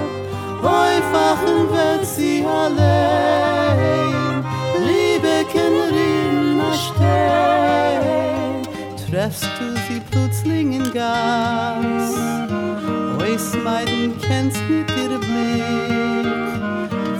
Heufachen 0.63 1.59
wird 1.75 2.07
sie 2.07 2.45
allein, 2.47 4.45
Liebe 4.89 5.45
Kennerin 5.53 6.61
erstehen. 6.71 8.63
Treffst 9.05 9.51
du 9.59 9.67
sie 9.87 10.02
in 10.45 10.93
Gas, 10.93 12.15
Ois 13.19 13.55
meiden 13.63 14.15
kennst 14.21 14.61
mit 14.69 14.91
ihr 14.91 15.19
Blick, 15.19 16.27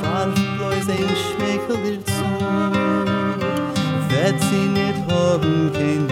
Warf 0.03 0.35
bloß 0.57 0.89
ein 0.89 1.11
Schmeichel 1.23 1.77
dir 1.85 2.05
zu, 2.05 2.29
Wird 4.09 4.41
sie 4.41 4.67
nicht 4.69 5.01
haben 5.11 5.73
kein 5.73 6.07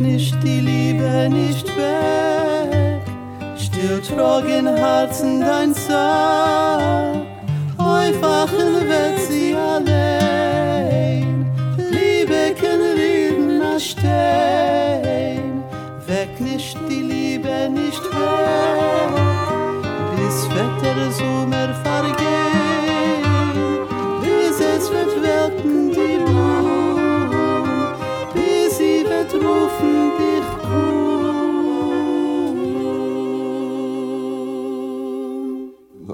nicht 0.00 0.34
die 0.42 0.60
Liebe 0.60 1.28
nicht 1.28 1.66
weg. 1.76 3.02
Still 3.56 4.00
trocken 4.00 4.66
Herzen 4.66 5.40
dein 5.40 5.74
Zahn, 5.74 7.26
einfachen 7.78 8.88
wird 8.88 9.18
sie 9.28 9.54
allein. 9.54 11.46
Liebe 11.76 12.54
kann 12.60 12.80
reden 12.96 13.60
stehen, 13.78 15.62
weg 16.06 16.40
nicht 16.40 16.76
die 16.88 17.02
Liebe 17.02 17.68
nicht 17.70 18.04
weg. 18.04 19.10
Bis 20.16 20.48
Wetter 20.50 21.10
Sommer 21.12 21.74
vergeht. 21.82 22.59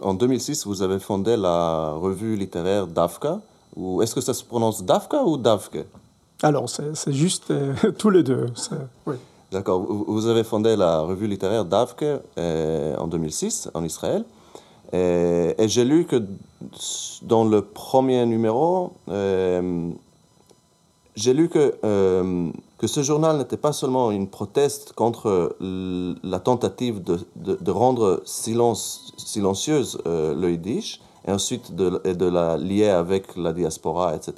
En 0.03 0.15
2006, 0.15 0.67
vous 0.67 0.83
avez 0.83 1.01
fondé 1.01 1.37
la 1.37 1.91
revue 1.93 2.37
littéraire 2.37 2.87
Dafka. 2.87 3.41
Est-ce 4.03 4.15
que 4.15 4.21
ça 4.21 4.35
se 4.35 4.45
prononce 4.45 4.85
Dafka 4.85 5.25
ou 5.25 5.37
Dafke? 5.37 5.85
Alors, 6.43 6.69
c'est 6.69 7.13
juste 7.13 7.51
euh, 7.51 7.75
tous 7.99 8.11
les 8.11 8.23
deux. 8.23 8.47
D'accord. 9.53 9.81
Vous 9.81 10.27
avez 10.27 10.45
fondé 10.45 10.77
la 10.77 11.01
revue 11.01 11.27
littéraire 11.27 11.65
Dafke 11.65 12.05
euh, 12.39 12.97
en 12.97 13.07
2006 13.07 13.71
en 13.75 13.85
Israël. 13.85 14.25
Euh, 14.95 15.53
et, 15.59 15.69
j'ai 15.69 15.85
lu 15.85 16.05
que 16.05 16.23
dans 17.23 17.45
le 17.45 17.63
premier 17.63 18.25
numéro, 18.27 18.93
euh, 19.09 19.91
j'ai 21.15 21.35
lu 21.35 21.49
que 21.49 21.75
que 22.79 22.87
ce 22.87 23.03
journal 23.03 23.39
n'était 23.39 23.57
pas 23.57 23.73
seulement 23.73 24.11
une 24.11 24.29
proteste 24.29 24.93
contre 24.93 25.57
la 25.61 26.41
tentative 26.41 27.03
de, 27.03 27.19
de, 27.37 27.71
rendre 27.71 28.21
silence, 28.25 29.13
silencieuse 29.17 29.99
euh, 30.07 30.35
le 30.35 30.53
Yiddish 30.53 31.01
et 31.27 31.33
ensuite 31.33 31.75
de, 31.75 32.01
de, 32.13 32.27
la 32.27 32.57
lier 32.57 32.91
avec 32.91 33.37
la 33.37 33.53
diaspora, 33.53 34.15
etc., 34.15 34.35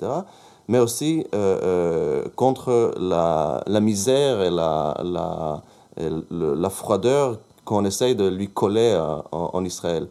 mais 0.69 0.79
aussi 0.79 1.27
euh, 1.35 1.59
euh, 1.63 2.25
contre 2.37 2.95
la, 2.99 3.63
la, 3.67 3.81
misère 3.81 4.43
et 4.43 4.51
la, 4.51 4.97
la, 5.03 5.63
et 5.97 6.09
la 6.31 6.71
froideur 6.71 7.39
qu'on 7.65 7.85
essaye 7.85 8.15
de 8.15 8.29
lui 8.29 8.49
coller 8.49 8.99
en 9.33 9.65
Israël. 9.65 10.09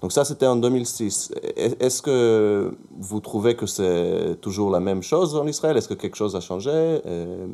Donc 0.00 0.12
ça, 0.12 0.24
c'était 0.24 0.46
en 0.46 0.56
2006. 0.56 1.32
Est-ce 1.56 2.00
que 2.00 2.74
vous 2.98 3.20
trouvez 3.20 3.54
que 3.54 3.66
c'est 3.66 4.36
toujours 4.40 4.70
la 4.70 4.80
même 4.80 5.02
chose 5.02 5.36
en 5.36 5.46
Israël? 5.46 5.76
Est-ce 5.76 5.88
que 5.88 5.94
quelque 5.94 6.16
chose 6.16 6.34
a 6.36 6.40
changé 6.40 6.70
euh, 6.72 7.46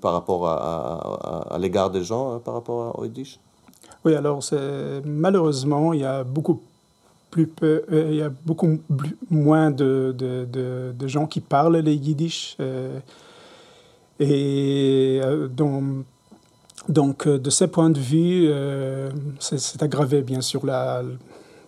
par 0.00 0.12
rapport 0.12 0.46
à, 0.46 1.48
à, 1.48 1.54
à 1.54 1.58
l'égard 1.58 1.90
des 1.90 2.04
gens, 2.04 2.34
euh, 2.34 2.38
par 2.38 2.54
rapport 2.54 2.98
au 2.98 3.04
Yiddish 3.04 3.40
Oui, 4.04 4.14
alors 4.14 4.42
malheureusement, 5.06 5.94
il 5.94 6.00
y 6.00 6.04
a 6.04 6.22
beaucoup 6.22 6.60
plus 7.30 7.46
peu, 7.46 7.84
euh, 7.90 8.08
il 8.10 8.16
y 8.16 8.22
a 8.22 8.28
beaucoup 8.28 8.78
moins 9.30 9.70
de, 9.70 10.94
gens 11.06 11.26
qui 11.26 11.40
parlent 11.40 11.78
les 11.78 11.94
Yiddish. 11.94 12.58
Et 14.18 15.20
donc, 15.56 16.04
donc, 16.90 17.26
de 17.26 17.50
ce 17.50 17.64
point 17.64 17.88
de 17.88 17.98
vue, 17.98 18.50
c'est 19.38 19.82
aggravé, 19.82 20.20
bien 20.20 20.42
sûr, 20.42 20.66
la, 20.66 21.02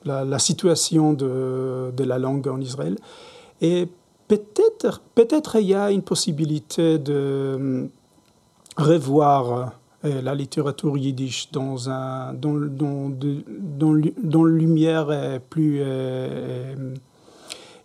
la, 0.05 0.39
situation 0.39 1.13
de, 1.13 1.93
la 1.99 2.19
langue 2.19 2.49
en 2.49 2.61
Israël. 2.61 2.97
Et 3.61 3.89
peut-être 4.29 5.03
peut, 5.15 5.61
il 5.61 5.69
y 5.69 5.75
a 5.75 5.91
une 5.91 6.03
possibilité 6.03 6.99
de 6.99 7.89
revoir 8.77 9.73
euh, 10.05 10.23
la 10.23 10.35
littérature 10.35 10.97
yiddish 10.97 11.51
dans 11.53 11.89
un 11.89 12.33
dans, 12.33 12.55
dans, 12.55 13.11
dans, 13.11 14.01
dans 14.23 14.45
lumière 14.45 15.41
plus 15.49 15.79
euh, 15.81 16.95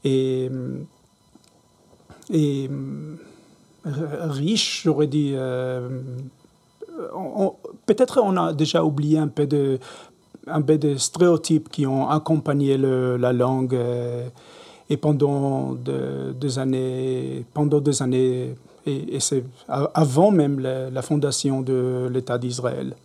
et, 0.03 0.49
riche, 3.85 4.81
j'aurais 4.83 5.07
dit. 5.07 5.33
Euh, 5.35 6.01
Peut-être 7.85 8.19
on 8.23 8.35
a 8.37 8.53
déjà 8.53 8.83
oublié 8.83 9.19
un 9.19 9.27
peu 9.27 9.45
de 9.45 9.77
un 10.49 10.61
peu 10.61 10.77
de 10.77 10.95
stéréotypes 10.95 11.69
qui 11.69 11.85
ont 11.85 12.09
accompagné 12.09 12.77
la 12.77 13.33
langue 13.33 13.75
euh, 13.75 14.27
et 14.89 14.97
pendant 14.97 15.73
de, 15.73 16.33
des 16.33 16.59
années, 16.59 17.45
pendant 17.53 17.79
des 17.79 18.01
années, 18.01 18.55
et, 18.85 19.19
c'est 19.19 19.43
avant 19.67 20.31
même 20.31 20.59
la, 20.59 20.89
la 20.89 21.01
fondation 21.01 21.61
de 21.61 22.07
l'État 22.11 22.37
d'Israël. 22.37 22.95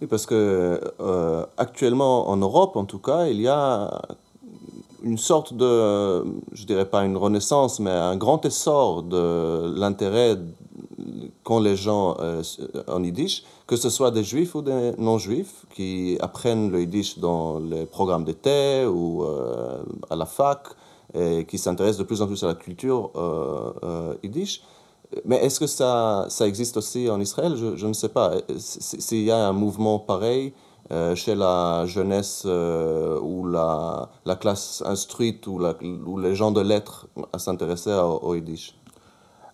Oui, 0.00 0.06
parce 0.06 0.26
que 0.26 0.80
euh, 1.00 1.44
actuellement 1.56 2.28
en 2.28 2.36
Europe, 2.36 2.76
en 2.76 2.84
tout 2.84 2.98
cas, 2.98 3.26
il 3.26 3.40
y 3.40 3.48
a 3.48 4.00
une 5.02 5.18
sorte 5.18 5.54
de, 5.54 6.24
je 6.52 6.66
dirais 6.66 6.84
pas 6.84 7.04
une 7.04 7.16
renaissance, 7.16 7.80
mais 7.80 7.90
un 7.90 8.16
grand 8.16 8.44
essor 8.44 9.02
de 9.02 9.74
l'intérêt 9.76 10.36
qu'ont 11.44 11.60
les 11.60 11.76
gens 11.76 12.16
euh, 12.20 12.42
en 12.86 13.02
yiddish, 13.02 13.44
que 13.66 13.76
ce 13.76 13.90
soit 13.90 14.10
des 14.10 14.24
juifs 14.24 14.54
ou 14.54 14.62
des 14.62 14.92
non-juifs 14.98 15.66
qui 15.74 16.16
apprennent 16.20 16.70
le 16.70 16.80
yiddish 16.80 17.18
dans 17.18 17.58
les 17.58 17.86
programmes 17.86 18.24
d'été 18.24 18.86
ou 18.86 19.24
euh, 19.24 19.82
à 20.10 20.16
la 20.16 20.26
fac 20.26 20.68
et 21.14 21.44
qui 21.46 21.58
s'intéressent 21.58 21.98
de 21.98 22.04
plus 22.04 22.20
en 22.20 22.26
plus 22.26 22.42
à 22.44 22.48
la 22.48 22.54
culture 22.54 23.10
euh, 23.16 24.14
yiddish. 24.22 24.62
Mais 25.24 25.36
est-ce 25.36 25.58
que 25.58 25.66
ça, 25.66 26.26
ça 26.28 26.46
existe 26.46 26.76
aussi 26.76 27.08
en 27.08 27.18
Israël? 27.18 27.54
Je, 27.56 27.86
ne 27.86 27.94
sais 27.94 28.10
pas. 28.10 28.32
S'il 28.58 29.22
y 29.24 29.30
a 29.30 29.48
un 29.48 29.54
mouvement 29.54 29.98
pareil 29.98 30.52
chez 31.14 31.34
la 31.34 31.86
jeunesse 31.86 32.44
ou 32.44 33.46
la, 33.46 34.10
la, 34.26 34.36
classe 34.36 34.82
instruite 34.84 35.46
ou, 35.46 35.58
les 36.18 36.34
gens 36.34 36.50
de 36.50 36.60
lettres 36.60 37.06
à 37.32 37.38
s'intéresser 37.38 37.92
au 37.92 38.34
Yiddish? 38.34 38.74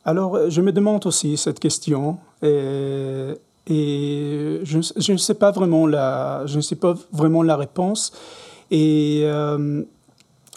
Alors, 0.04 0.50
je 0.50 0.60
me 0.60 0.72
demande 0.72 1.06
aussi 1.06 1.36
cette 1.36 1.58
question. 1.58 2.18
Et, 2.42 3.34
je, 3.66 5.12
ne 5.12 5.16
sais 5.16 5.34
pas 5.34 5.50
vraiment 5.50 5.86
la, 5.86 6.42
je 6.46 6.56
ne 6.56 6.60
sais 6.60 6.76
pas 6.76 6.94
vraiment 7.12 7.42
la 7.42 7.56
réponse. 7.56 8.12
Et 8.70 9.22
euh, 9.24 9.82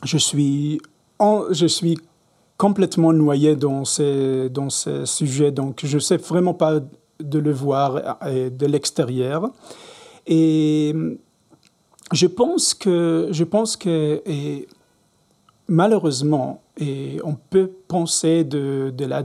je 0.04 0.18
suis, 0.18 0.82
je 1.20 1.66
suis 1.66 1.98
complètement 2.58 3.14
noyé 3.14 3.56
dans 3.56 3.86
ces, 3.86 4.50
dans 4.50 4.70
ces 4.70 5.06
sujets, 5.06 5.52
donc 5.52 5.82
je 5.84 5.95
ne 5.95 6.02
sais 6.02 6.18
vraiment 6.18 6.54
pas 6.54 6.80
de 7.20 7.39
le 7.39 7.52
voir 7.52 8.20
de 8.24 8.66
l'extérieur. 8.66 9.52
Et 10.26 10.93
je 12.12 12.28
pense 12.28 12.74
que, 12.74 13.30
je 13.32 13.43
pense 13.43 13.78
que 13.78 14.22
et 14.26 14.68
malheureusement, 15.68 16.62
et 16.78 17.19
on 17.23 17.36
peut 17.36 17.71
penser 17.88 18.43
de, 18.43 18.93
de 18.95 19.05
la 19.05 19.23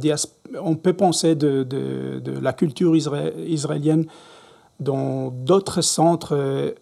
on 0.61 0.77
peut 0.77 0.93
penser 0.93 1.35
de, 1.35 1.67
la 2.41 2.53
culture 2.53 2.95
israélienne 2.97 4.07
dans 4.81 5.31
d'autres 5.31 5.81
centres 5.81 6.75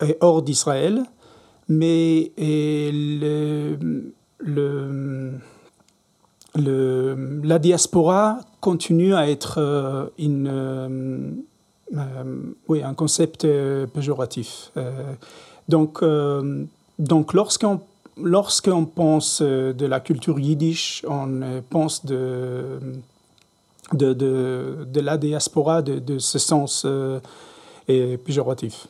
et 0.00 0.16
hors 0.20 0.42
d'Israël, 0.42 1.02
mais 1.68 2.32
la 6.54 7.58
diaspora 7.58 8.40
continue 8.60 9.14
à 9.14 9.28
être 9.28 9.58
euh, 11.96 12.52
oui, 12.68 12.82
un 12.82 12.94
concept 12.94 13.44
euh, 13.44 13.86
péjoratif. 13.86 14.72
Euh, 14.76 15.14
donc, 15.68 16.02
donc 16.98 17.34
lorsqu'on 17.34 17.80
lorsqu'on 18.22 18.84
pense 18.84 19.42
de 19.42 19.86
la 19.86 20.00
culture 20.00 20.38
yiddish, 20.38 21.04
on 21.08 21.62
pense 21.70 22.04
de, 22.04 22.78
de, 23.92 25.00
la 25.00 25.16
diaspora, 25.16 25.82
de, 25.82 25.98
de 25.98 26.18
ce 26.18 26.38
sens 26.38 26.86
euh, 26.86 27.20
péjoratif. 28.18 28.86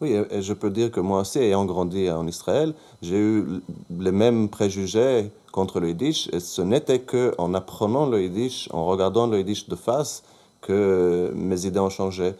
Oui, 0.00 0.14
et 0.30 0.42
je 0.42 0.52
peux 0.52 0.70
dire 0.70 0.90
que 0.90 1.00
moi 1.00 1.20
aussi, 1.20 1.40
ayant 1.40 1.64
grandi 1.64 2.08
en 2.10 2.26
Israël, 2.26 2.72
j'ai 3.02 3.18
eu 3.18 3.44
les 3.98 4.12
mêmes 4.12 4.48
préjugés 4.48 5.30
contre 5.50 5.80
le 5.80 5.88
yiddish, 5.88 6.28
et 6.32 6.40
ce 6.40 6.62
n'était 6.62 7.00
qu'en 7.00 7.52
apprenant 7.52 8.06
le 8.06 8.22
yiddish, 8.22 8.68
en 8.72 8.86
regardant 8.86 9.26
le 9.26 9.38
yiddish 9.38 9.68
de 9.68 9.74
face, 9.74 10.22
que 10.60 11.32
mes 11.34 11.66
idées 11.66 11.80
ont 11.80 11.90
changé. 11.90 12.34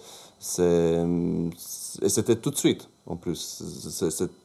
Et 0.59 2.09
c'était 2.09 2.36
tout 2.36 2.51
de 2.51 2.57
suite, 2.57 2.88
en 3.09 3.17
plus. 3.17 3.63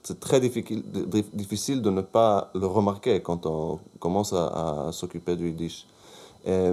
C'est 0.03 0.20
très 0.20 0.39
difficile, 0.39 1.82
de 1.82 1.89
ne 1.89 2.01
pas 2.01 2.49
le 2.55 2.66
remarquer 2.66 3.22
quand 3.22 3.45
on 3.45 3.80
commence 3.99 4.34
à, 4.34 4.89
s'occuper 4.91 5.36
du 5.36 5.47
yiddish. 5.47 5.88
Et, 6.45 6.72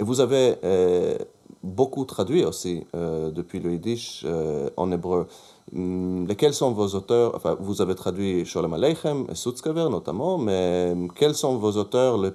et 0.00 0.04
vous 0.04 0.20
avez 0.20 0.56
euh, 0.64 1.18
beaucoup 1.62 2.04
traduit 2.04 2.44
aussi 2.44 2.84
euh, 2.94 3.30
depuis 3.30 3.60
le 3.60 3.72
yiddish 3.72 4.22
euh, 4.24 4.70
en 4.76 4.90
hébreu. 4.90 5.26
Hum, 5.74 6.26
lesquels 6.26 6.54
sont 6.54 6.72
vos 6.72 6.88
auteurs 6.88 7.34
Enfin, 7.34 7.56
vous 7.60 7.80
avez 7.80 7.94
traduit 7.94 8.44
Sholem 8.44 8.74
Aleichem 8.74 9.26
et 9.30 9.34
Sutzkever 9.34 9.88
notamment, 9.90 10.38
mais 10.38 10.94
quels 11.16 11.34
sont 11.34 11.56
vos 11.56 11.76
auteurs 11.76 12.18
les 12.18 12.30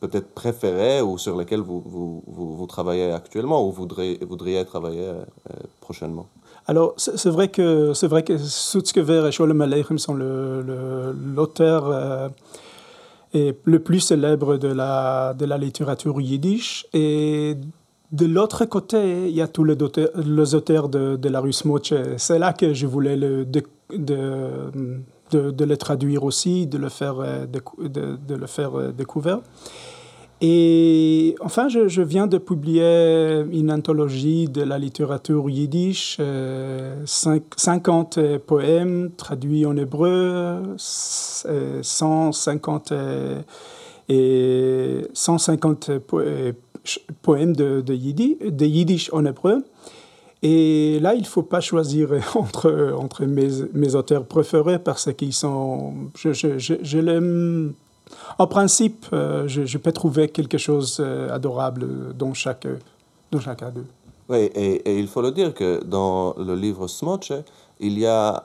peut-être 0.00 0.34
préférés 0.34 1.00
ou 1.00 1.18
sur 1.18 1.36
lesquels 1.36 1.60
vous, 1.60 2.66
travaillez 2.68 3.10
actuellement 3.12 3.66
ou 3.66 3.72
voudriez, 3.72 4.18
voudriez 4.24 4.64
travailler 4.64 5.08
euh, 5.08 5.24
prochainement? 5.80 6.26
Alors, 6.66 6.94
c'est 6.96 7.30
vrai 7.30 7.48
que 7.48 7.94
c'est 7.94 8.06
vrai 8.06 8.22
que 8.22 8.36
Sutzkever 8.38 9.26
et 9.26 9.32
Sholem 9.32 9.60
Aleichem 9.60 9.98
sont 9.98 10.14
l'auteur 10.14 11.88
le, 11.88 12.30
euh, 13.34 13.52
le 13.64 13.78
plus 13.78 14.00
célèbre 14.00 14.56
de 14.56 14.68
la, 14.68 15.34
de 15.34 15.46
la 15.46 15.58
littérature 15.58 16.20
yiddish. 16.20 16.86
Et 16.92 17.56
de 18.12 18.26
l'autre 18.26 18.64
côté, 18.66 19.28
il 19.28 19.34
y 19.34 19.40
a 19.40 19.48
tous 19.48 19.64
les 19.64 20.54
auteurs, 20.54 20.88
de, 20.88 21.16
de 21.16 21.28
la 21.28 21.40
Russe 21.40 21.64
Moche. 21.64 21.94
C'est 22.18 22.38
là 22.38 22.52
que 22.52 22.72
je 22.74 22.86
voulais 22.86 23.16
le, 23.16 23.44
de, 23.44 23.62
de, 25.32 25.64
le 25.64 25.76
traduire 25.76 26.24
aussi, 26.24 26.66
de 26.66 26.78
le 26.78 26.88
faire, 26.88 27.16
de, 27.16 28.16
de 28.16 28.34
le 28.34 28.46
faire 28.46 28.92
découvrir. 28.92 29.40
Et 30.42 31.36
enfin, 31.40 31.68
je, 31.68 32.00
viens 32.00 32.26
de 32.26 32.38
publier 32.38 33.44
une 33.52 33.70
anthologie 33.70 34.46
de 34.46 34.62
la 34.62 34.78
littérature 34.78 35.50
yiddish, 35.50 36.16
euh, 36.18 36.96
50 37.04 38.38
poèmes 38.46 39.10
traduits 39.18 39.66
en 39.66 39.76
hébreu, 39.76 40.62
150, 40.78 42.94
et 44.08 45.02
150 45.12 45.90
poèmes 47.20 47.54
de, 47.54 47.94
yiddish, 47.94 49.10
en 49.12 49.26
hébreu. 49.26 49.62
Et 50.42 51.00
là, 51.00 51.14
il 51.14 51.20
ne 51.20 51.26
faut 51.26 51.42
pas 51.42 51.60
choisir 51.60 52.12
entre, 52.34 53.26
mes 53.26 53.94
auteurs 53.94 54.24
préférés 54.24 54.78
parce 54.78 55.12
qu'ils 55.12 55.34
sont. 55.34 55.92
Je, 56.16 56.32
je, 56.32 56.58
je, 56.58 56.76
je 56.82 56.98
l'aime 56.98 57.74
en 58.38 58.46
principe, 58.46 59.06
euh, 59.12 59.46
je, 59.46 59.78
peux 59.78 59.92
trouver 59.92 60.28
quelque 60.28 60.58
chose 60.58 60.98
euh, 61.00 61.34
adorable 61.34 62.14
dans 62.16 62.34
chaque, 62.34 62.66
dans 63.30 63.40
chacun 63.40 63.70
d'eux. 63.70 63.86
Oui, 64.28 64.50
et, 64.54 64.98
il 64.98 65.08
faut 65.08 65.22
le 65.22 65.32
dire 65.32 65.52
que 65.54 65.82
dans 65.84 66.34
le 66.38 66.54
livre 66.54 66.86
Smoche, 66.86 67.32
il 67.80 67.98
y 67.98 68.06
a 68.06 68.44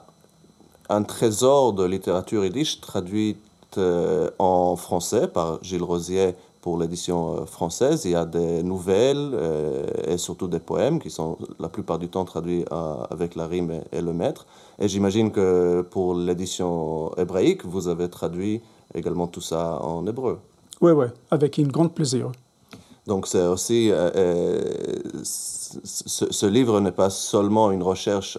un 0.88 1.02
trésor 1.02 1.72
de 1.72 1.84
littérature 1.84 2.44
yiddish 2.44 2.80
traduite 2.80 3.38
euh, 3.78 4.30
en 4.38 4.76
français 4.76 5.28
par 5.28 5.62
Gilles 5.62 5.82
Rosier 5.82 6.34
pour 6.60 6.78
l'édition 6.78 7.36
euh, 7.36 7.46
française. 7.46 8.04
Il 8.04 8.12
y 8.12 8.14
a 8.14 8.24
des 8.24 8.62
nouvelles 8.62 9.30
euh, 9.34 9.86
et 10.06 10.18
surtout 10.18 10.48
des 10.48 10.58
poèmes 10.58 10.98
qui 10.98 11.10
sont 11.10 11.36
la 11.60 11.68
plupart 11.68 11.98
du 11.98 12.08
temps 12.08 12.24
traduits 12.24 12.64
avec 13.10 13.34
la 13.34 13.46
rime 13.46 13.70
et, 13.70 13.98
et 13.98 14.00
le 14.00 14.12
maître. 14.12 14.46
Et 14.78 14.88
j'imagine 14.88 15.30
que 15.30 15.82
pour 15.82 16.14
l'édition 16.14 17.12
hébraïque, 17.16 17.64
vous 17.64 17.88
avez 17.88 18.08
traduit 18.08 18.60
également 18.94 19.26
tout 19.26 19.40
ça 19.40 19.80
en 19.82 20.06
hébreu. 20.06 20.38
Oui, 20.80 20.92
oui, 20.92 21.06
avec 21.30 21.58
un 21.58 21.64
grand 21.64 21.88
plaisir. 21.88 22.30
Donc 23.06 23.26
c'est 23.28 23.46
aussi, 23.46 23.90
euh, 23.92 24.10
euh, 24.16 24.62
ce, 25.22 26.30
ce, 26.30 26.46
livre 26.46 26.80
n'est 26.80 26.92
pas 26.92 27.08
seulement 27.08 27.70
une 27.70 27.82
recherche 27.82 28.36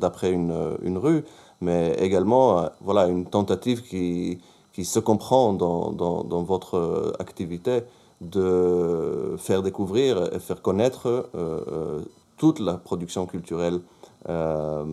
d'après 0.00 0.32
une, 0.32 0.78
une, 0.82 0.96
rue, 0.96 1.24
mais 1.60 1.94
également 2.00 2.58
euh, 2.58 2.68
voilà, 2.80 3.06
une 3.06 3.26
tentative 3.26 3.82
qui, 3.82 4.38
qui 4.72 4.86
se 4.86 4.98
comprend 4.98 5.52
dans, 5.52 5.92
dans, 5.92 6.24
dans, 6.24 6.42
votre 6.42 7.12
activité 7.18 7.82
de 8.22 9.36
faire 9.36 9.62
découvrir 9.62 10.34
et 10.34 10.38
faire 10.38 10.62
connaître 10.62 11.28
toute 12.38 12.60
la 12.60 12.78
production 12.78 13.26
culturelle 13.26 13.80
de, 14.26 14.84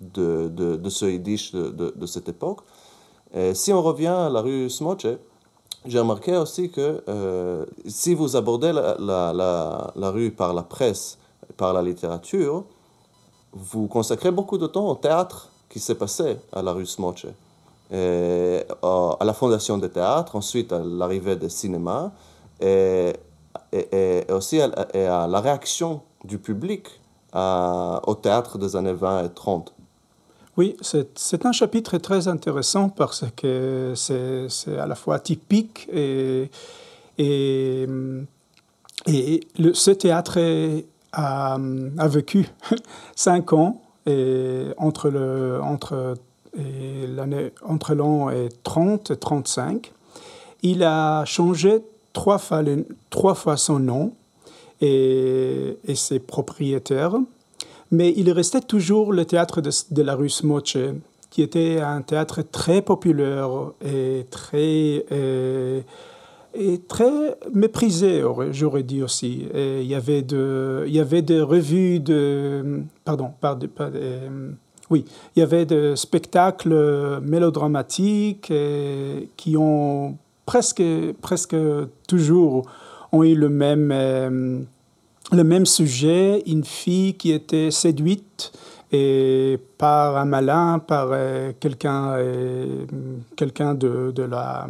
de, 0.00 0.76
de, 0.76 0.88
ce 0.88 1.04
yiddish 1.04 1.52
de, 1.52 1.92
de 1.94 2.06
cette 2.06 2.28
époque. 2.28 2.60
Et 3.34 3.54
si 3.54 3.72
on 3.72 3.82
revient 3.82 4.06
à 4.06 4.30
la 4.30 4.40
rue 4.40 4.70
Smoche, 4.70 5.06
j'ai 5.86 5.98
remarqué 5.98 6.36
aussi 6.36 6.70
que 6.70 7.02
euh, 7.08 7.66
si 7.86 8.14
vous 8.14 8.36
abordez 8.36 8.72
la, 8.72 10.10
rue 10.10 10.30
par 10.30 10.54
la 10.54 10.62
presse, 10.62 11.18
par 11.56 11.72
la 11.72 11.82
littérature, 11.82 12.64
vous 13.52 13.88
consacrez 13.88 14.30
beaucoup 14.30 14.56
de 14.56 14.66
temps 14.66 14.88
au 14.88 14.94
théâtre 14.94 15.50
qui 15.68 15.80
s'est 15.80 15.96
passé 15.96 16.38
à 16.52 16.62
la 16.62 16.72
rue 16.72 16.86
Smoche. 16.86 17.26
Et 17.90 18.62
à 18.82 19.24
la 19.24 19.34
fondation 19.34 19.76
des 19.78 19.90
théâtres, 19.90 20.36
ensuite 20.36 20.72
à 20.72 20.78
l'arrivée 20.78 21.36
des 21.36 21.50
cinémas, 21.50 22.12
et, 22.62 23.12
aussi 24.30 24.60
à, 24.60 25.26
la 25.26 25.40
réaction 25.40 26.00
du 26.24 26.38
public 26.38 26.88
au 27.34 28.14
théâtre 28.14 28.58
des 28.58 28.76
années 28.76 28.92
20 28.92 29.24
et 29.24 29.30
30. 29.30 29.74
Oui, 30.56 30.76
c'est 30.80 31.46
un 31.46 31.50
chapitre 31.50 31.98
très 31.98 32.28
intéressant 32.28 32.88
parce 32.88 33.24
que 33.36 33.94
c'est 33.96 34.78
à 34.78 34.86
la 34.86 34.94
fois 34.94 35.18
typique 35.18 35.88
et, 35.92 36.48
ce 39.08 39.90
théâtre 39.90 40.38
a, 41.12 41.58
vécu 42.06 42.46
cinq 43.16 43.52
ans 43.52 43.82
et 44.06 44.66
entre 44.76 45.60
entre 45.60 46.14
l'année 46.56 47.50
entre 47.66 47.94
l'an 47.96 48.30
30 48.62 49.10
et 49.10 49.16
35. 49.16 49.92
Il 50.62 50.84
a 50.84 51.24
changé 51.24 51.82
trois 52.12 52.38
fois, 52.38 52.62
trois 53.10 53.34
fois 53.34 53.56
son 53.56 53.80
nom 53.80 54.12
et 54.80 55.76
ses 55.96 56.20
propriétaires 56.20 57.16
mais 57.94 58.12
il 58.16 58.30
restait 58.30 58.60
toujours 58.60 59.12
le 59.12 59.24
théâtre 59.24 59.60
de, 59.60 60.02
la 60.02 60.14
rue 60.14 60.28
Smoche, 60.28 60.76
qui 61.30 61.42
était 61.42 61.80
un 61.80 62.02
théâtre 62.02 62.42
très 62.42 62.82
populaire 62.82 63.50
et 63.84 64.26
très, 64.30 65.04
et, 65.10 65.84
et 66.54 66.78
très 66.86 67.36
méprisé, 67.52 68.22
j'aurais 68.50 68.82
dit 68.82 69.02
aussi. 69.02 69.46
Il, 69.54 69.86
y 69.86 69.94
avait 69.94 70.22
de, 70.22 70.84
il 70.86 70.92
y 70.92 71.00
avait 71.00 71.22
des 71.22 71.40
revues 71.40 72.00
de... 72.00 72.82
Pardon, 73.04 73.30
pas 73.40 73.54
de, 73.54 73.68
oui, 74.90 75.04
il 75.34 75.40
y 75.40 75.42
avait 75.42 75.64
des 75.64 75.96
spectacles 75.96 77.20
mélodramatiques 77.22 78.52
qui 79.36 79.56
ont 79.56 80.18
presque, 80.46 80.82
presque 81.22 81.56
toujours 82.06 82.66
ont 83.12 83.22
eu 83.22 83.34
le 83.34 83.48
même 83.48 84.66
le 85.32 85.44
même 85.44 85.66
sujet, 85.66 86.42
une 86.46 86.64
fille 86.64 87.14
qui 87.14 87.32
était 87.32 87.70
séduite 87.70 88.52
et 88.92 89.58
par 89.78 90.16
un 90.16 90.24
malin, 90.24 90.78
par 90.78 91.08
euh, 91.10 91.52
quelqu'un 91.58 92.12
euh, 92.12 92.84
quelqu'un 93.36 93.74
de, 93.74 94.12
de, 94.14 94.22
la... 94.22 94.68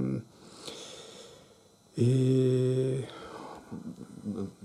Et... 1.99 3.01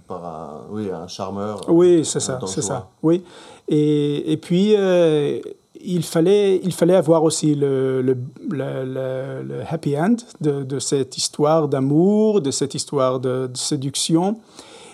Par 0.07 0.25
un, 0.25 0.61
oui, 0.71 0.89
un 0.89 1.07
charmeur. 1.07 1.61
Oui, 1.67 2.05
c'est 2.05 2.19
ça, 2.19 2.39
c'est 2.45 2.61
ça. 2.61 2.89
Oui. 3.03 3.23
Et, 3.67 4.31
et 4.31 4.37
puis, 4.37 4.75
euh, 4.75 5.39
il, 5.81 6.03
fallait, 6.03 6.59
il 6.63 6.73
fallait 6.73 6.95
avoir 6.95 7.23
aussi 7.23 7.53
le, 7.53 8.01
le, 8.01 8.17
le, 8.49 9.43
le 9.43 9.61
happy 9.69 9.97
end 9.99 10.15
de, 10.41 10.63
de 10.63 10.79
cette 10.79 11.17
histoire 11.17 11.67
d'amour, 11.67 12.41
de 12.41 12.51
cette 12.51 12.73
histoire 12.73 13.19
de, 13.19 13.47
de 13.47 13.57
séduction. 13.57 14.39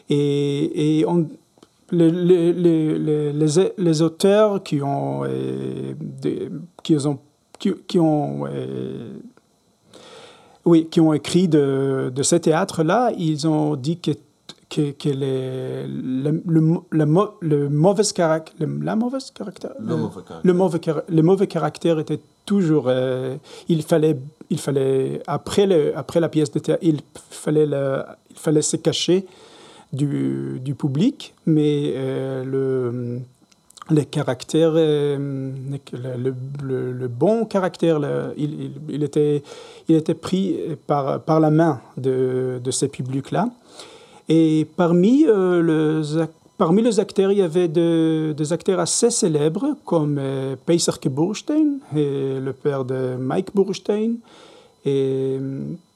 Et, 0.10 0.99
et 0.99 1.06
on, 1.06 1.28
les, 1.91 2.12
les, 2.12 2.53
les, 2.53 3.34
les, 3.34 3.74
les 3.78 4.01
auteurs 4.01 4.64
qui 4.64 4.82
ont, 4.82 5.24
euh, 5.24 5.93
des, 5.99 6.49
qui 6.84 6.95
ont, 6.95 7.20
qui, 7.60 7.74
qui 7.88 7.99
ont 7.99 8.45
euh, 8.47 9.18
oui, 10.66 10.88
qui 10.89 10.99
ont 10.99 11.14
écrit 11.14 11.47
de, 11.47 12.12
de 12.14 12.24
ce 12.24 12.36
théâtre-là, 12.36 13.12
ils 13.18 13.47
ont 13.47 13.76
dit 13.76 13.99
que, 13.99 14.12
que, 14.70 14.91
que 14.91 15.10
les, 15.10 15.88
le, 15.88 16.41
le, 16.45 16.82
le, 16.89 17.06
le 17.41 17.70
mauvais 17.70 18.03
caractère, 18.03 18.68
la 18.82 18.95
mauvaise 18.95 19.30
caractère, 19.32 19.72
le, 19.80 19.95
mauvais 19.95 20.22
caractère. 20.24 20.41
Le, 20.43 20.53
mauvais, 20.53 20.80
le 21.08 21.22
mauvais 21.22 21.47
caractère 21.47 21.99
était 21.99 22.20
toujours, 22.47 22.86
euh, 22.88 23.38
il 23.70 23.84
fallait, 23.84 24.18
il 24.49 24.60
fallait 24.60 25.22
après, 25.28 25.68
le, 25.68 25.95
après 25.95 26.20
la 26.20 26.30
pièce 26.30 26.51
de 26.51 26.60
théâtre, 26.60 26.84
il 26.84 26.99
fallait, 27.30 27.68
le, 27.68 28.01
il 28.32 28.38
fallait 28.38 28.64
se 28.64 28.78
cacher 28.78 29.26
du, 29.96 30.76
public, 30.78 31.34
mais 31.46 31.93
euh, 31.96 32.43
le, 32.43 33.22
euh, 33.91 35.18
le, 35.18 36.34
le, 36.64 36.91
le, 36.91 37.08
bon 37.08 37.46
caractère, 37.46 38.00
il, 38.38 39.04
était, 39.04 39.43
il 39.88 39.96
était 39.96 40.14
pris 40.14 40.58
par, 40.88 41.22
par 41.22 41.39
la 41.39 41.50
main 41.50 41.82
de, 41.98 42.60
de 42.64 42.72
ces 42.72 42.88
publics-là. 42.88 43.50
Et 44.28 44.68
parmi, 44.76 45.26
euh, 45.28 46.02
les, 46.02 46.26
parmi 46.58 46.82
les 46.82 47.00
acteurs, 47.00 47.32
il 47.32 47.38
y 47.38 47.41
avait 47.41 47.68
de, 47.68 48.34
des 48.36 48.54
acteurs 48.54 48.80
assez 48.80 49.12
célèbres 49.12 49.76
comme 49.86 50.18
euh, 50.20 50.56
Pesach 50.66 51.08
Burstein, 51.08 51.80
le 51.93 52.52
père 52.52 52.86
de 52.86 53.16
Mike 53.20 53.54
Burstein, 53.54 54.16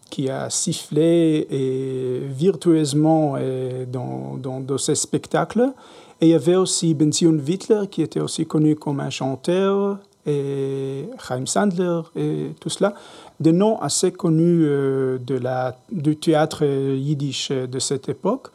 qui 0.10 0.30
a 0.30 0.50
sifflé 0.50 1.48
et 1.50 2.22
virtueusement 2.28 3.38
et 3.38 3.86
dans, 3.92 4.38
dans, 4.38 4.60
dans, 4.60 4.78
ces 4.78 4.96
spectacles. 4.96 5.74
Et 6.22 6.28
il 6.28 6.30
y 6.30 6.34
avait 6.34 6.56
aussi 6.56 6.94
Benzion 6.94 7.34
Wittler, 7.34 7.88
qui 7.90 8.02
était 8.02 8.20
aussi 8.20 8.46
connu 8.46 8.76
comme 8.76 9.00
un 9.00 9.10
chanteur, 9.10 10.00
et 10.26 11.06
Chaim 11.26 11.46
Sandler, 11.46 12.02
et 12.16 12.52
tout 12.60 12.70
cela. 12.70 12.94
Des 13.40 13.54
noms 13.54 13.80
assez 13.80 14.12
connus 14.12 14.64
euh, 14.66 15.18
de 15.18 15.36
la, 15.36 15.78
du 15.92 16.18
théâtre 16.18 16.66
yiddish 16.66 17.52
de 17.52 17.80
cette 17.80 18.10
époque, 18.10 18.48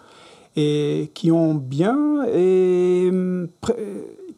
et 0.56 1.10
qui 1.14 1.32
ont 1.32 1.54
bien, 1.54 2.24
et, 2.32 3.10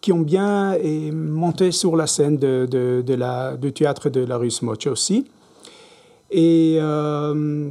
qui 0.01 0.13
ont 0.13 0.21
bien 0.21 0.75
et 0.75 1.11
monté 1.11 1.73
sur 1.73 1.97
la 1.97 2.07
scène 2.07 2.37
de, 2.37 3.05
la, 3.15 3.57
du 3.57 3.73
théâtre 3.73 4.09
de 4.09 4.21
la 4.21 4.37
rue 4.37 4.51
Smoch 4.51 4.87
aussi. 4.87 5.27
Et 6.31 6.79
euh, 6.81 7.71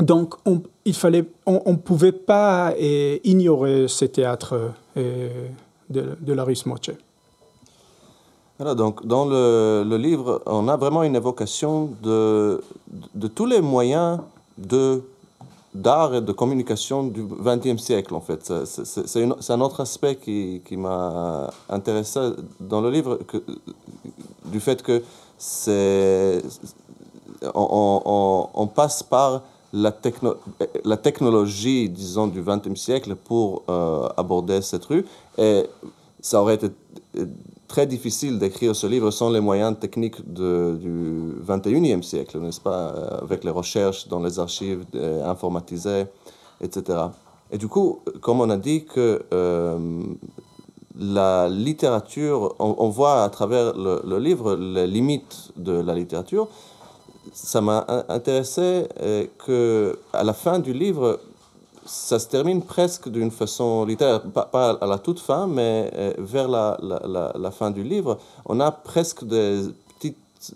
donc, 0.00 0.34
on, 0.46 0.62
il 0.84 0.94
fallait, 0.94 1.24
on 1.46 1.76
pouvait 1.76 2.12
pas 2.12 2.74
eh, 2.78 3.20
ignorer 3.24 3.86
ce 3.88 4.04
théâtre 4.04 4.72
eh, 4.96 5.28
de, 5.88 6.16
de, 6.20 6.32
la 6.32 6.44
rue 6.44 6.56
Smoche. 6.56 6.90
Voilà, 8.58 8.74
donc, 8.74 9.06
dans 9.06 9.24
le, 9.24 9.96
livre, 9.96 10.42
on 10.44 10.68
a 10.68 10.76
vraiment 10.76 11.02
une 11.02 11.16
évocation 11.16 11.90
de, 12.02 12.60
tous 13.34 13.46
les 13.46 13.62
moyens 13.62 14.20
de 14.58 15.02
d'art 15.72 16.14
et 16.16 16.20
de 16.20 16.32
communication 16.32 17.04
du 17.04 17.24
XXe 17.24 17.80
siècle, 17.80 18.14
en 18.14 18.20
fait. 18.20 18.52
C'est 18.64 19.52
un 19.52 19.60
autre 19.60 19.80
aspect 19.80 20.16
qui, 20.16 20.76
m'a 20.76 21.48
intéressé 21.68 22.20
dans 22.58 22.80
le 22.80 22.90
livre, 22.90 23.18
du 24.44 24.60
fait 24.60 24.82
que 24.82 25.02
c'est... 25.38 26.42
On, 27.54 28.68
passe 28.74 29.02
par 29.02 29.42
la, 29.72 29.92
techno, 29.92 30.34
la 30.84 30.96
technologie, 30.96 31.88
disons, 31.88 32.26
du 32.26 32.42
XXe 32.42 32.78
siècle 32.78 33.14
pour 33.14 33.62
euh, 33.68 34.08
aborder 34.16 34.60
cette 34.62 34.84
rue. 34.84 35.04
Et 35.38 35.66
ça 36.20 36.42
aurait 36.42 36.56
été 36.56 36.70
très 37.70 37.86
difficile 37.86 38.38
d'écrire 38.38 38.74
ce 38.74 38.86
livre 38.88 39.12
sans 39.12 39.30
les 39.30 39.40
moyens 39.40 39.78
techniques 39.78 40.20
du 40.32 41.34
21e 41.46 42.02
siècle, 42.02 42.40
n'est-ce 42.40 42.60
pas, 42.60 42.82
euh, 42.88 43.18
avec 43.22 43.44
les 43.44 43.50
recherches 43.50 44.08
dans 44.08 44.20
les 44.20 44.40
archives 44.40 44.84
euh, 44.96 45.24
informatisées, 45.24 46.06
etc. 46.60 46.98
Et 47.52 47.58
du 47.58 47.68
coup, 47.68 48.00
comme 48.20 48.40
on 48.40 48.50
a 48.50 48.56
dit 48.56 48.84
que 48.84 49.22
euh, 49.32 50.02
la 50.98 51.48
littérature, 51.48 52.56
on, 52.58 52.88
voit 52.88 53.22
à 53.22 53.28
travers 53.28 53.72
le, 53.76 54.18
livre 54.18 54.56
les 54.56 54.88
limites 54.88 55.52
de 55.56 55.72
la 55.72 55.94
littérature, 55.94 56.48
ça 57.32 57.60
m'a 57.60 57.86
intéressé 58.08 58.88
que 59.38 59.98
à 60.12 60.24
la 60.24 60.32
fin 60.32 60.58
du 60.58 60.72
livre, 60.72 61.20
ça 61.90 62.18
se 62.18 62.28
termine 62.28 62.62
presque 62.62 63.08
d'une 63.08 63.30
façon 63.30 63.84
littéraire, 63.84 64.22
pas, 64.22 64.78
à 64.80 64.86
la 64.86 64.98
toute 64.98 65.18
fin, 65.18 65.46
mais 65.46 65.90
euh, 65.94 66.14
vers 66.18 66.48
la, 66.48 66.78
la, 66.82 67.32
la, 67.36 67.50
fin 67.50 67.70
du 67.70 67.82
livre, 67.82 68.18
on 68.46 68.60
a 68.60 68.70
presque 68.70 69.24
des 69.24 69.62
petites 69.98 70.54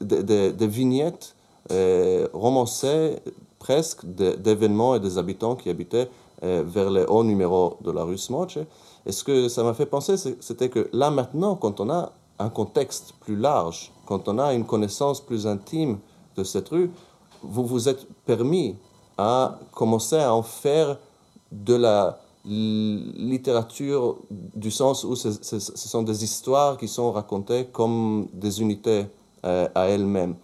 des, 0.00 0.52
des, 0.52 0.66
vignettes 0.66 1.34
euh, 1.70 2.28
romancées 2.32 3.16
presque 3.58 4.04
d'événements 4.04 4.94
et 4.94 5.00
des 5.00 5.16
habitants 5.16 5.56
qui 5.56 5.70
habitaient 5.70 6.10
euh, 6.42 6.62
vers 6.66 6.90
les 6.90 7.04
hauts 7.04 7.24
numéros 7.24 7.78
de 7.80 7.90
la 7.90 8.04
rue 8.04 8.18
Smoche. 8.18 8.58
Et 9.06 9.12
ce 9.12 9.24
que 9.24 9.48
ça 9.48 9.62
m'a 9.62 9.72
fait 9.72 9.86
penser, 9.86 10.16
c'était 10.40 10.68
que 10.68 10.88
là 10.92 11.10
maintenant, 11.10 11.56
quand 11.56 11.80
on 11.80 11.88
a 11.88 12.12
un 12.38 12.48
contexte 12.48 13.14
plus 13.20 13.36
large, 13.36 13.92
quand 14.06 14.28
on 14.28 14.38
a 14.38 14.52
une 14.52 14.64
connaissance 14.64 15.20
plus 15.20 15.46
intime 15.46 15.98
de 16.36 16.44
cette 16.44 16.68
rue, 16.68 16.90
vous 17.42 17.64
vous 17.66 17.88
êtes 17.88 18.06
permis 18.24 18.76
à 19.18 19.58
commencer 19.72 20.18
à 20.18 20.34
en 20.34 20.42
faire 20.42 20.98
de 21.50 21.74
la 21.74 22.18
littérature 22.44 24.16
du 24.30 24.70
sens 24.70 25.04
où 25.04 25.14
ce, 25.14 25.30
sont 25.60 26.02
des 26.02 26.24
histoires 26.24 26.76
qui 26.76 26.88
sont 26.88 27.12
racontées 27.12 27.66
comme 27.66 28.26
des 28.32 28.60
unités 28.60 29.06
euh, 29.44 29.68
à 29.74 29.86
elles-mêmes. 29.88 30.34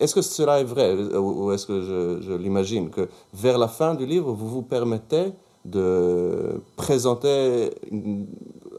Est-ce 0.00 0.14
que 0.14 0.22
cela 0.22 0.60
est 0.60 0.64
vrai 0.64 0.92
ou 1.16 1.52
est-ce 1.52 1.66
que 1.66 1.80
je, 1.80 2.20
je 2.20 2.32
l'imagine 2.32 2.90
que 2.90 3.08
vers 3.32 3.56
la 3.56 3.68
fin 3.68 3.94
du 3.94 4.04
livre, 4.04 4.32
vous 4.32 4.48
vous 4.48 4.62
permettez 4.62 5.32
de 5.64 6.60
présenter 6.76 7.70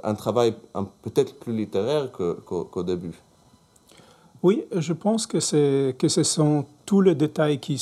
un 0.06 0.16
travail 0.16 0.56
peut-être 1.02 1.38
plus 1.40 1.56
littéraire 1.56 2.12
qu'au 2.12 2.84
début 2.84 3.20
oui, 4.46 4.64
je 4.76 4.94
pense 4.94 5.26
que, 5.26 5.40
ce 5.40 6.24
sont 6.24 6.66
tous 6.86 7.02
les 7.02 7.16
détails 7.16 7.60
qui, 7.60 7.82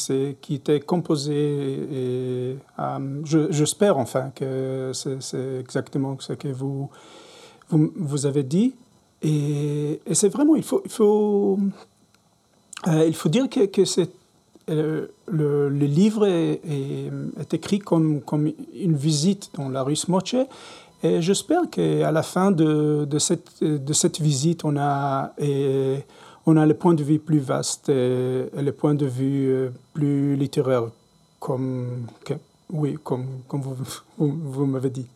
étaient 0.49 0.79
composés. 0.79 1.33
Et, 1.91 2.57
euh, 2.79 3.21
J'espère 3.49 3.97
enfin 3.97 4.31
que 4.33 4.91
c'est 4.93 5.59
exactement 5.59 6.15
ce 6.21 6.31
que 6.31 6.47
vous, 6.47 6.89
vous, 7.69 8.25
avez 8.25 8.43
dit. 8.43 8.75
Et, 9.21 9.99
c'est 10.13 10.29
vraiment, 10.29 10.55
il 10.55 10.63
faut, 10.63 10.81
il 10.85 10.91
faut, 10.91 11.59
euh, 12.87 13.05
il 13.07 13.15
faut 13.15 13.27
dire 13.27 13.49
que, 13.49 13.59
euh, 14.69 15.07
le, 15.27 15.69
livre 15.69 16.25
est, 16.25 16.61
est, 16.65 17.53
écrit 17.53 17.79
comme, 17.79 18.21
comme 18.21 18.49
une 18.73 18.95
visite 18.95 19.49
dans 19.55 19.67
la 19.67 19.83
rue 19.83 19.97
Smoche. 19.97 20.37
Et 21.03 21.21
j'espère 21.21 21.69
qu'à 21.69 22.11
la 22.11 22.23
fin 22.23 22.51
de, 22.51 23.05
de, 23.05 23.19
cette, 23.19 23.63
de 23.63 23.93
cette 23.93 24.19
visite, 24.19 24.63
on 24.65 24.77
a. 24.77 25.33
Et, 25.37 26.03
on 26.45 26.57
a 26.57 26.65
le 26.65 26.73
point 26.73 26.93
de 26.93 27.03
vue 27.03 27.19
plus 27.19 27.39
vaste 27.39 27.89
et, 27.89 28.49
le 28.53 28.71
point 28.71 28.95
de 28.95 29.05
vue 29.05 29.49
euh, 29.49 29.69
plus 29.93 30.35
littéraire, 30.35 30.83
comme, 31.39 32.05
oui, 32.69 32.97
comme, 33.03 33.25
comme 33.47 33.61
vous, 33.61 33.75
vous, 34.17 34.65
m'avez 34.65 34.89
dit. 34.89 35.07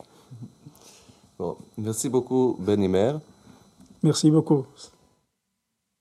Bon, 1.38 1.58
merci 1.78 2.10
beaucoup, 2.10 2.56
Benimer. 2.60 3.14
Merci 4.04 4.32
beaucoup. 4.32 4.66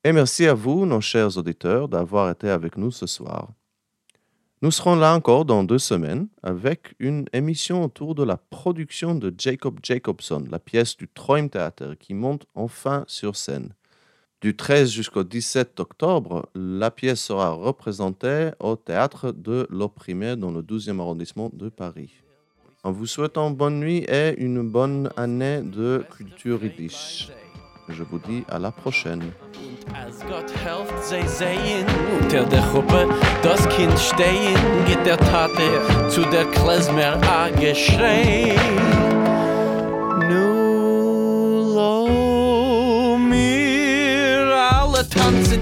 Et 0.03 0.11
merci 0.11 0.45
à 0.47 0.53
vous, 0.53 0.85
nos 0.85 1.01
chers 1.01 1.37
auditeurs, 1.37 1.87
d'avoir 1.87 2.29
été 2.29 2.49
avec 2.49 2.77
nous 2.77 2.91
ce 2.91 3.05
soir. 3.05 3.49
Nous 4.63 4.71
serons 4.71 4.95
là 4.95 5.13
encore 5.13 5.45
dans 5.45 5.63
deux 5.63 5.77
semaines 5.77 6.29
avec 6.41 6.95
une 6.97 7.25
émission 7.31 7.83
autour 7.83 8.15
de 8.15 8.23
la 8.23 8.37
production 8.37 9.13
de 9.13 9.31
Jacob 9.37 9.77
Jacobson, 9.83 10.43
la 10.49 10.57
pièce 10.57 10.97
du 10.97 11.07
Theater 11.07 11.95
qui 11.99 12.15
monte 12.15 12.47
enfin 12.55 13.05
sur 13.05 13.35
scène. 13.35 13.73
Du 14.41 14.55
13 14.55 14.89
jusqu'au 14.89 15.23
17 15.23 15.79
octobre, 15.79 16.49
la 16.55 16.89
pièce 16.89 17.21
sera 17.21 17.51
représentée 17.51 18.49
au 18.59 18.75
théâtre 18.75 19.31
de 19.31 19.67
l'Opprimé 19.69 20.35
dans 20.35 20.51
le 20.51 20.63
12e 20.63 20.99
arrondissement 20.99 21.51
de 21.53 21.69
Paris. 21.69 22.23
En 22.83 22.91
vous 22.91 23.05
souhaitant 23.05 23.51
bonne 23.51 23.79
nuit 23.79 24.05
et 24.09 24.39
une 24.39 24.67
bonne 24.67 25.11
année 25.17 25.61
de 25.61 26.03
culture 26.09 26.63
yiddish. 26.63 27.29
Je 27.89 28.03
vous 28.03 28.19
dis 28.19 28.43
à 28.49 28.59
la 28.59 28.71
prochaine. 28.71 29.31
Als 29.95 30.19
Gott 30.27 30.51
helft, 30.65 31.03
sehen, 31.29 31.85
unter 32.21 32.43
der 32.43 32.61
das 33.41 33.67
Kind 33.69 33.97
stehen, 33.97 34.57
geht 34.85 35.05
der 35.05 35.17
Tate 35.17 36.09
zu 36.09 36.21
der 36.25 36.45
Klezmer 36.51 37.17
a 37.23 37.49
Nu 40.29 41.73
lo 41.75 43.17
mir 43.17 44.53
alle 44.71 45.07
tanzen. 45.07 45.61